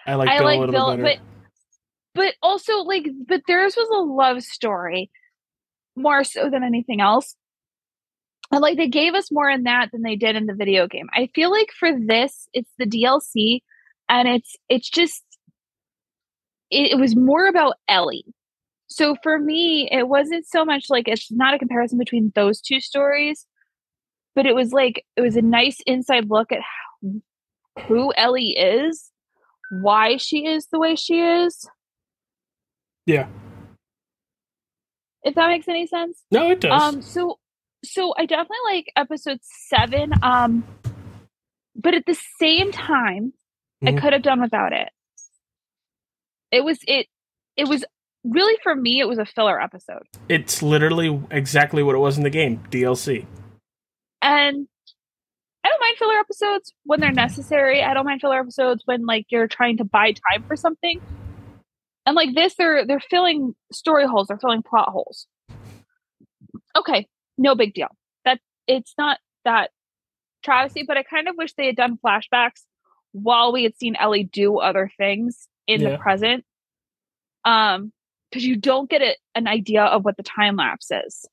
I 0.06 0.16
like 0.16 0.30
I 0.30 0.38
Bill 0.38 0.46
like 0.46 0.58
a 0.58 0.60
little 0.60 0.74
Bill, 0.74 0.98
bit 0.98 1.04
better. 1.04 1.20
but 2.16 2.22
but 2.22 2.36
also 2.42 2.78
like 2.80 3.08
but 3.28 3.42
theirs 3.48 3.76
was 3.76 3.90
a 3.90 4.02
love 4.02 4.44
story 4.44 5.10
more 5.96 6.24
so 6.24 6.50
than 6.50 6.64
anything 6.64 7.02
else. 7.02 7.36
And 8.52 8.62
like 8.62 8.78
they 8.78 8.88
gave 8.88 9.14
us 9.16 9.32
more 9.32 9.50
in 9.50 9.64
that 9.64 9.90
than 9.92 10.02
they 10.04 10.16
did 10.16 10.36
in 10.36 10.46
the 10.46 10.54
video 10.54 10.88
game. 10.88 11.08
I 11.14 11.30
feel 11.34 11.50
like 11.50 11.70
for 11.78 11.90
this, 11.92 12.48
it's 12.54 12.72
the 12.78 12.86
DLC, 12.86 13.62
and 14.10 14.28
it's 14.28 14.56
it's 14.70 14.90
just 14.90 15.24
it, 16.70 16.92
it 16.92 17.00
was 17.00 17.16
more 17.16 17.48
about 17.48 17.76
Ellie. 17.88 18.26
So 18.88 19.16
for 19.24 19.40
me, 19.40 19.90
it 19.92 20.08
wasn't 20.08 20.46
so 20.46 20.64
much 20.66 20.86
like 20.90 21.08
it's 21.08 21.32
not 21.32 21.54
a 21.54 21.60
comparison 21.60 21.98
between 21.98 22.32
those 22.36 22.62
two 22.62 22.80
stories, 22.80 23.48
but 24.36 24.46
it 24.46 24.56
was 24.56 24.72
like 24.72 25.06
it 25.16 25.22
was 25.22 25.36
a 25.36 25.42
nice 25.42 25.78
inside 25.88 26.30
look 26.30 26.52
at 26.52 26.60
how, 26.60 27.84
who 27.88 28.14
Ellie 28.14 28.56
is, 28.58 29.12
why 29.82 30.18
she 30.18 30.46
is 30.46 30.68
the 30.72 30.80
way 30.80 30.96
she 30.96 31.20
is. 31.20 31.68
yeah. 33.06 33.28
If 35.24 35.36
that 35.36 35.48
makes 35.48 35.70
any 35.70 35.88
sense. 35.88 36.22
No, 36.32 36.50
it 36.50 36.60
does. 36.60 36.82
Um, 36.82 37.02
so 37.02 37.40
so 37.84 38.14
I 38.18 38.26
definitely 38.26 38.58
like 38.66 38.92
episode 38.96 39.40
seven. 39.42 40.12
Um, 40.22 40.66
but 41.76 41.94
at 41.94 42.06
the 42.06 42.20
same 42.40 42.72
time, 42.72 43.34
I 43.84 43.92
Mhm. 43.92 44.02
could 44.02 44.14
have 44.14 44.22
done 44.22 44.42
without 44.42 44.74
it. 44.74 44.90
It 46.52 46.64
was 46.64 46.80
it. 46.88 47.08
It 47.58 47.68
was 47.68 47.84
really 48.24 48.58
for 48.64 48.76
me. 48.76 49.00
It 49.00 49.08
was 49.08 49.18
a 49.20 49.26
filler 49.26 49.60
episode, 49.62 50.04
it's 50.30 50.62
literally 50.64 51.22
exactly 51.32 51.84
what 51.84 51.96
it 51.96 52.00
was 52.00 52.18
in 52.18 52.24
the 52.24 52.30
game. 52.30 52.64
DLC. 52.70 53.26
and 54.22 54.68
I 55.66 55.70
don't 55.70 55.80
mind 55.82 55.98
filler 55.98 56.18
episodes 56.20 56.74
when 56.84 57.00
they're 57.02 57.12
necessary. 57.12 57.84
I 57.84 57.94
don't 57.94 58.06
mind 58.06 58.22
filler 58.22 58.40
episodes 58.40 58.84
when 58.86 59.06
like 59.06 59.26
you're 59.30 59.48
trying 59.48 59.78
to 59.78 59.84
buy 59.86 60.14
time 60.14 60.44
for 60.48 60.56
something. 60.56 61.02
And 62.06 62.16
like 62.16 62.34
this, 62.36 62.56
they're 62.56 62.86
they're 62.86 63.00
filling 63.02 63.56
story 63.72 64.06
holes. 64.08 64.28
They're 64.28 64.38
filling 64.40 64.62
plot 64.64 64.90
holes. 64.90 65.28
Okay, 66.76 67.08
no 67.38 67.56
big 67.56 67.74
deal. 67.74 67.88
That 68.26 68.40
it's 68.68 68.94
not 68.98 69.20
that 69.46 69.72
travesty, 70.44 70.84
but 70.88 70.98
I 70.98 71.04
kind 71.04 71.28
of 71.28 71.36
wish 71.38 71.54
they 71.54 71.66
had 71.68 71.76
done 71.78 71.98
flashbacks 71.98 72.64
while 73.14 73.54
we 73.54 73.64
had 73.64 73.78
seen 73.78 73.96
Ellie 73.96 74.24
do 74.26 74.58
other 74.60 74.92
things 74.98 75.48
in 75.68 75.82
Yeah. 75.82 75.92
the 75.92 75.98
present. 75.98 76.46
Um, 77.46 77.92
because 78.30 78.44
you 78.46 78.56
don't 78.56 78.90
get 78.90 79.02
a, 79.02 79.16
an 79.36 79.48
idea 79.48 79.84
of 79.84 80.04
what 80.04 80.18
the 80.18 80.24
time 80.24 80.56
lapse 80.56 80.90
is 80.92 81.26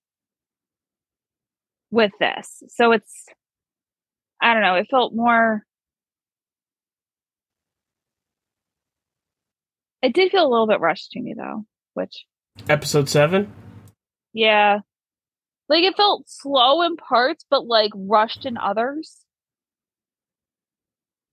with 1.90 2.12
this. 2.20 2.62
So 2.68 2.92
it's 2.92 3.26
I 4.40 4.52
don't 4.54 4.62
know. 4.62 4.74
It 4.76 4.86
felt 4.90 5.14
more. 5.14 5.64
It 10.02 10.14
did 10.14 10.30
feel 10.32 10.46
a 10.46 10.48
little 10.48 10.66
bit 10.66 10.80
rushed 10.80 11.10
to 11.12 11.20
me 11.20 11.34
though, 11.36 11.64
which 11.94 12.24
Episode 12.68 13.08
seven. 13.08 13.52
yeah, 14.32 14.80
like 15.68 15.84
it 15.84 15.96
felt 15.96 16.28
slow 16.28 16.82
in 16.82 16.96
parts, 16.96 17.44
but 17.50 17.66
like 17.66 17.92
rushed 17.94 18.44
in 18.46 18.56
others. 18.58 19.16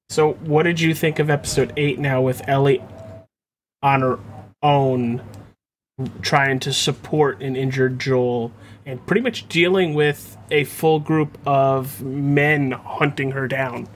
So, 0.10 0.34
what 0.34 0.64
did 0.64 0.80
you 0.80 0.94
think 0.94 1.20
of 1.20 1.30
episode 1.30 1.74
eight 1.76 2.00
now 2.00 2.22
with 2.22 2.48
Ellie 2.48 2.82
on 3.84 4.02
her 4.02 4.20
own, 4.64 5.22
trying 6.22 6.60
to 6.62 6.74
support 6.74 7.42
an 7.42 7.56
injured 7.56 8.00
Joel 8.00 8.52
and 8.86 9.06
pretty 9.06 9.22
much 9.22 9.48
dealing 9.50 9.94
with 9.94 10.38
a 10.50 10.64
full 10.64 11.00
group 11.00 11.38
of 11.46 12.02
men 12.02 12.72
hunting 12.72 13.32
her 13.32 13.48
down? 13.48 13.88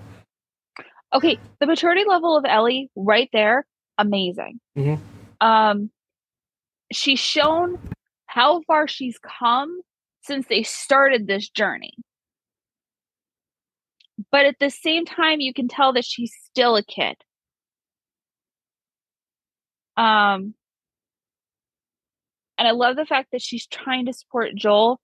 Okay, 1.13 1.37
the 1.59 1.65
maturity 1.65 2.03
level 2.05 2.37
of 2.37 2.45
Ellie 2.45 2.89
right 2.95 3.29
there, 3.31 3.65
amazing. 3.97 4.59
Mhm. 4.77 4.99
Um, 5.39 5.91
she's 6.91 7.19
shown 7.19 7.79
how 8.25 8.61
far 8.61 8.87
she's 8.87 9.17
come 9.19 9.81
since 10.23 10.47
they 10.47 10.63
started 10.63 11.25
this 11.27 11.49
journey. 11.49 11.93
But 14.31 14.45
at 14.45 14.57
the 14.59 14.69
same 14.69 15.05
time, 15.05 15.39
you 15.39 15.53
can 15.53 15.67
tell 15.67 15.93
that 15.93 16.05
she's 16.05 16.33
still 16.49 16.75
a 16.75 16.83
kid. 16.83 17.15
Um, 19.97 20.53
and 22.57 22.67
I 22.67 22.71
love 22.71 22.95
the 22.95 23.05
fact 23.05 23.29
that 23.31 23.41
she's 23.41 23.65
trying 23.67 24.05
to 24.05 24.13
support 24.13 24.55
Joel. 24.55 24.99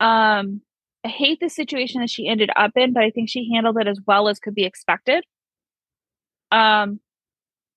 Um, 0.00 0.62
I 1.04 1.08
hate 1.08 1.40
the 1.40 1.48
situation 1.48 2.00
that 2.00 2.10
she 2.10 2.28
ended 2.28 2.50
up 2.56 2.72
in, 2.76 2.92
but 2.92 3.02
I 3.04 3.10
think 3.10 3.28
she 3.28 3.50
handled 3.52 3.78
it 3.78 3.86
as 3.86 4.00
well 4.06 4.28
as 4.28 4.38
could 4.38 4.54
be 4.54 4.64
expected. 4.64 5.24
Um, 6.50 7.00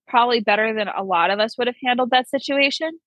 probably 0.07 0.39
better 0.39 0.73
than 0.73 0.87
a 0.87 1.03
lot 1.03 1.31
of 1.31 1.39
us 1.39 1.57
would 1.57 1.67
have 1.67 1.75
handled 1.83 2.11
that 2.11 2.29
situation. 2.29 2.99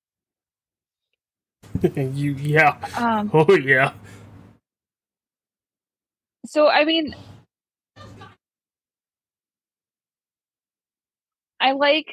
you, 1.96 2.32
yeah. 2.34 2.76
Um, 2.96 3.30
Oh, 3.32 3.52
yeah. 3.56 3.92
so 6.46 6.68
I 6.68 6.84
mean, 6.84 7.14
I 11.62 11.72
like, 11.72 12.08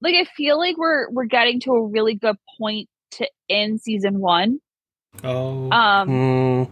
like 0.00 0.14
I 0.14 0.24
feel 0.36 0.58
like 0.58 0.76
we're 0.78 1.10
we're 1.10 1.24
getting 1.24 1.58
to 1.60 1.72
a 1.72 1.86
really 1.86 2.14
good 2.14 2.36
point 2.58 2.88
to 3.12 3.28
end 3.50 3.80
season 3.80 4.20
one. 4.20 4.60
Oh. 5.24 5.70
Um, 5.70 6.08
mm. 6.08 6.70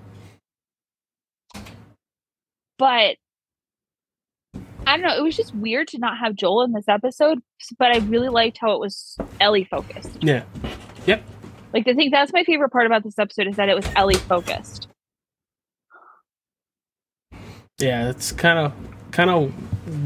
but 2.79 3.17
I 4.87 4.97
don't 4.97 5.03
know. 5.03 5.17
It 5.17 5.23
was 5.23 5.37
just 5.37 5.55
weird 5.55 5.89
to 5.89 5.99
not 5.99 6.19
have 6.19 6.37
Joel 6.37 6.63
in 6.63 6.73
this 6.73 6.89
episode, 6.89 7.41
but 7.79 7.95
I 7.95 7.99
really 8.01 8.29
liked 8.29 8.59
how 8.59 8.73
it 8.73 8.81
was 8.81 9.17
Ellie 9.41 9.65
focused. 9.65 10.23
Yeah. 10.23 10.45
Yep. 11.07 11.25
Like 11.73 11.89
I 11.89 11.95
think 11.95 12.13
that's 12.13 12.33
my 12.33 12.45
favorite 12.45 12.71
part 12.71 12.87
about 12.87 13.03
this 13.03 13.19
episode 13.19 13.49
is 13.49 13.57
that 13.57 13.69
it 13.69 13.75
was 13.75 13.87
Ellie 13.97 14.15
focused. 14.15 14.87
Yeah, 17.81 18.05
that's 18.05 18.31
kind 18.31 18.59
of 18.59 18.73
kind 19.11 19.31
of 19.31 19.53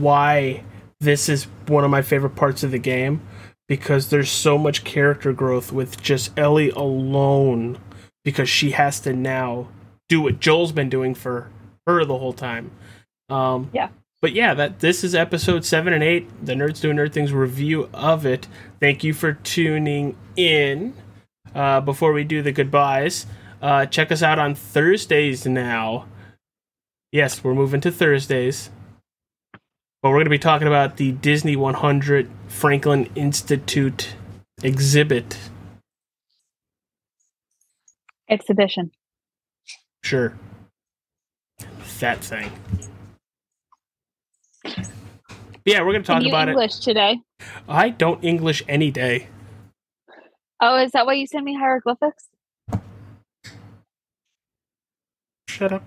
why 0.00 0.62
this 1.00 1.28
is 1.28 1.44
one 1.66 1.84
of 1.84 1.90
my 1.90 2.02
favorite 2.02 2.37
parts 2.37 2.62
of 2.62 2.70
the 2.70 2.78
game 2.78 3.20
because 3.68 4.11
there's 4.11 4.30
so 4.30 4.58
much 4.58 4.84
character 4.84 5.32
growth 5.32 5.72
with 5.72 6.00
just 6.02 6.37
Ellie 6.38 6.70
alone 6.70 7.78
because 8.24 8.48
she 8.48 8.72
has 8.72 8.98
to 9.00 9.12
now 9.12 9.68
do 10.08 10.20
what 10.20 10.40
Joel's 10.40 10.72
been 10.72 10.88
doing 10.88 11.14
for 11.14 11.50
her 11.87 12.04
the 12.04 12.18
whole 12.18 12.32
time. 12.32 12.70
Um, 13.28 13.70
Yeah. 13.72 13.88
But 14.20 14.32
yeah, 14.32 14.52
that 14.54 14.80
this 14.80 15.04
is 15.04 15.14
episode 15.14 15.64
seven 15.64 15.92
and 15.92 16.02
eight, 16.02 16.28
the 16.44 16.54
Nerds 16.54 16.80
Doing 16.80 16.96
Nerd 16.96 17.12
Things 17.12 17.32
review 17.32 17.88
of 17.94 18.26
it. 18.26 18.48
Thank 18.80 19.04
you 19.04 19.14
for 19.14 19.34
tuning 19.34 20.16
in. 20.34 20.92
Uh, 21.54 21.80
before 21.80 22.12
we 22.12 22.24
do 22.24 22.42
the 22.42 22.50
goodbyes, 22.50 23.26
uh, 23.62 23.87
check 23.87 24.11
us 24.11 24.22
out 24.22 24.40
on 24.40 24.56
Thursdays 24.56 25.46
now. 25.46 26.06
Yes, 27.12 27.44
we're 27.44 27.54
moving 27.54 27.80
to 27.82 27.92
Thursdays. 27.92 28.70
But 30.00 30.11
we're 30.11 30.16
going 30.16 30.26
to 30.26 30.30
be 30.30 30.38
talking 30.38 30.68
about 30.68 30.96
the 30.96 31.11
Disney 31.11 31.56
100 31.56 32.30
Franklin 32.46 33.11
Institute 33.16 34.14
exhibit. 34.62 35.37
Exhibition. 38.30 38.92
Sure. 40.04 40.34
That 41.98 42.22
thing. 42.22 42.52
Yeah, 45.64 45.80
we're 45.80 45.92
going 45.92 46.02
to 46.02 46.06
talk 46.06 46.22
you 46.22 46.28
about 46.28 46.48
English 46.48 46.78
today? 46.78 47.20
I 47.68 47.88
don't 47.88 48.22
English 48.22 48.62
any 48.68 48.92
day. 48.92 49.26
Oh, 50.61 50.80
is 50.80 50.92
that 50.92 51.06
why 51.06 51.14
you 51.14 51.26
sent 51.26 51.44
me 51.44 51.56
hieroglyphics? 51.56 52.28
Shut 55.48 55.72
up. 55.72 55.82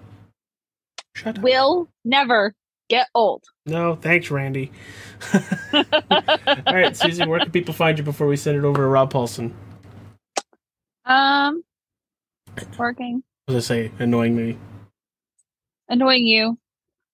Shut 1.16 1.38
up. 1.38 1.44
Will 1.44 1.90
never 2.04 2.54
get 2.92 3.08
old. 3.16 3.44
No, 3.66 3.96
thanks, 3.96 4.30
Randy. 4.30 4.72
All 5.74 5.84
right, 6.68 6.96
Susy, 6.96 7.26
where 7.26 7.40
can 7.40 7.52
people 7.52 7.74
find 7.74 7.98
you 7.98 8.04
before 8.04 8.28
we 8.28 8.36
send 8.36 8.58
it 8.58 8.64
over 8.66 8.78
to 8.82 8.86
Rob 8.88 9.12
Paulsen? 9.14 9.54
Um, 11.06 11.64
working, 12.78 13.24
What 13.46 13.56
was 13.56 13.66
I 13.72 13.76
say? 13.76 13.92
Annoying 14.00 14.36
me. 14.36 14.58
annoying 15.90 16.26
you. 16.28 16.58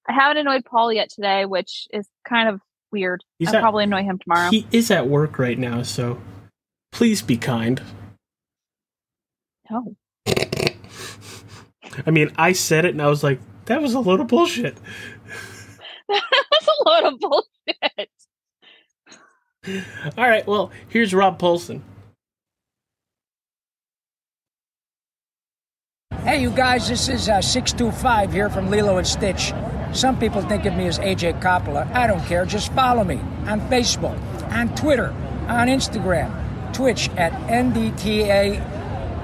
I 0.07 0.13
haven't 0.13 0.37
annoyed 0.37 0.65
Paul 0.65 0.91
yet 0.91 1.09
today, 1.09 1.45
which 1.45 1.87
is 1.91 2.07
kind 2.27 2.49
of 2.49 2.61
weird. 2.91 3.23
He's 3.39 3.49
I'll 3.49 3.57
at- 3.57 3.61
probably 3.61 3.83
annoy 3.85 4.03
him 4.03 4.17
tomorrow. 4.19 4.49
He 4.49 4.65
is 4.71 4.89
at 4.91 5.07
work 5.07 5.37
right 5.39 5.57
now, 5.59 5.83
so 5.83 6.19
please 6.91 7.21
be 7.21 7.37
kind. 7.37 7.81
no. 9.69 9.95
I 12.05 12.11
mean, 12.11 12.31
I 12.37 12.51
said 12.53 12.85
it 12.85 12.91
and 12.91 13.01
I 13.01 13.07
was 13.07 13.23
like, 13.23 13.39
that 13.65 13.81
was 13.81 13.93
a 13.95 13.99
load 13.99 14.19
of 14.21 14.27
bullshit. 14.27 14.77
That's 16.51 16.67
a 16.67 16.89
load 16.89 17.13
of 17.13 17.19
bullshit. 17.19 18.09
All 20.17 20.29
right, 20.29 20.47
well, 20.47 20.71
here's 20.87 21.13
Rob 21.13 21.39
Paulsen. 21.39 21.81
Hey, 26.23 26.41
you 26.41 26.51
guys, 26.51 26.87
this 26.87 27.09
is 27.09 27.29
uh, 27.29 27.41
625 27.41 28.33
here 28.33 28.49
from 28.49 28.69
Lilo 28.69 28.97
and 28.97 29.07
Stitch. 29.07 29.53
Some 29.93 30.19
people 30.19 30.41
think 30.41 30.65
of 30.65 30.75
me 30.75 30.87
as 30.87 30.99
AJ 30.99 31.41
Coppola. 31.41 31.89
I 31.93 32.07
don't 32.07 32.23
care. 32.25 32.45
Just 32.45 32.71
follow 32.73 33.03
me 33.03 33.15
on 33.45 33.61
Facebook, 33.69 34.17
on 34.51 34.73
Twitter, 34.75 35.15
on 35.47 35.67
Instagram, 35.67 36.31
Twitch 36.73 37.09
at 37.17 37.31
NDTA 37.49 38.76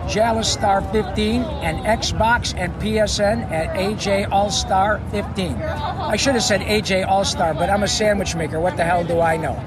Jalistar 0.07 0.89
15, 0.91 1.41
and 1.41 1.77
Xbox 1.85 2.53
and 2.57 2.73
PSN 2.81 3.49
at 3.51 3.75
AJ 3.75 4.31
All 4.31 4.49
Star 4.49 5.01
15. 5.11 5.55
I 5.55 6.15
should 6.15 6.33
have 6.33 6.43
said 6.43 6.61
AJ 6.61 7.07
All 7.07 7.25
Star, 7.25 7.53
but 7.53 7.69
I'm 7.69 7.83
a 7.83 7.87
sandwich 7.87 8.35
maker. 8.35 8.59
What 8.59 8.77
the 8.77 8.83
hell 8.83 9.03
do 9.03 9.21
I 9.21 9.37
know? 9.37 9.61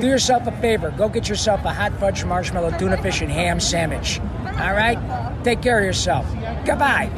Do 0.00 0.06
yourself 0.06 0.46
a 0.46 0.52
favor. 0.60 0.90
Go 0.90 1.08
get 1.08 1.28
yourself 1.28 1.64
a 1.64 1.72
hot 1.72 1.92
fudge 1.98 2.24
marshmallow 2.24 2.78
tuna 2.78 3.00
fish 3.02 3.20
and 3.20 3.30
ham 3.30 3.60
sandwich. 3.60 4.20
All 4.44 4.74
right? 4.74 4.98
Take 5.44 5.60
care 5.62 5.78
of 5.78 5.84
yourself. 5.84 6.26
Goodbye. 6.64 7.10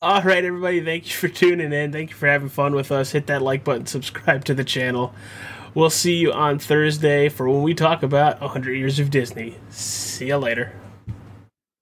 All 0.00 0.22
right, 0.22 0.44
everybody, 0.44 0.80
thank 0.84 1.06
you 1.06 1.12
for 1.12 1.26
tuning 1.26 1.72
in. 1.72 1.90
Thank 1.90 2.10
you 2.10 2.16
for 2.16 2.28
having 2.28 2.48
fun 2.48 2.72
with 2.72 2.92
us. 2.92 3.10
Hit 3.10 3.26
that 3.26 3.42
like 3.42 3.64
button, 3.64 3.86
subscribe 3.86 4.44
to 4.44 4.54
the 4.54 4.62
channel. 4.62 5.12
We'll 5.74 5.90
see 5.90 6.16
you 6.16 6.32
on 6.32 6.58
Thursday 6.58 7.28
for 7.28 7.48
when 7.48 7.62
we 7.62 7.74
talk 7.74 8.02
about 8.02 8.40
100 8.40 8.72
Years 8.74 8.98
of 8.98 9.10
Disney. 9.10 9.56
See 9.70 10.28
you 10.28 10.36
later. 10.36 10.72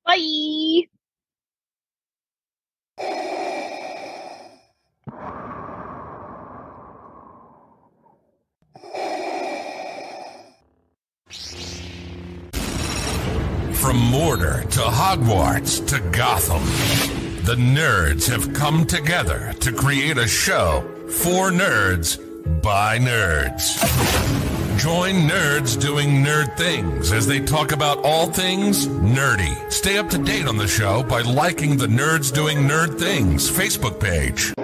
Bye. 0.05 0.83
From 13.73 13.99
Mordor 13.99 14.69
to 14.71 14.81
Hogwarts 14.81 15.87
to 15.89 16.01
Gotham, 16.11 16.65
the 17.45 17.55
nerds 17.55 18.29
have 18.29 18.53
come 18.53 18.85
together 18.85 19.55
to 19.61 19.73
create 19.73 20.19
a 20.19 20.27
show 20.27 20.83
for 21.09 21.51
nerds 21.51 22.26
by 22.47 22.99
nerds. 22.99 23.77
Join 24.79 25.29
nerds 25.29 25.81
doing 25.81 26.25
nerd 26.25 26.57
things 26.57 27.13
as 27.13 27.27
they 27.27 27.41
talk 27.41 27.73
about 27.73 27.99
all 28.05 28.27
things 28.27 28.87
nerdy. 28.89 29.73
Stay 29.73 29.99
up 29.99 30.09
to 30.11 30.19
date 30.19 30.47
on 30.47 30.57
the 30.57 30.69
show 30.69 31.03
by 31.03 31.23
liking 31.23 31.77
the 31.77 31.87
Nerds 31.87 32.33
Doing 32.33 32.59
Nerd 32.59 32.99
Things 32.99 33.51
Facebook 33.51 34.01
page. 34.01 34.56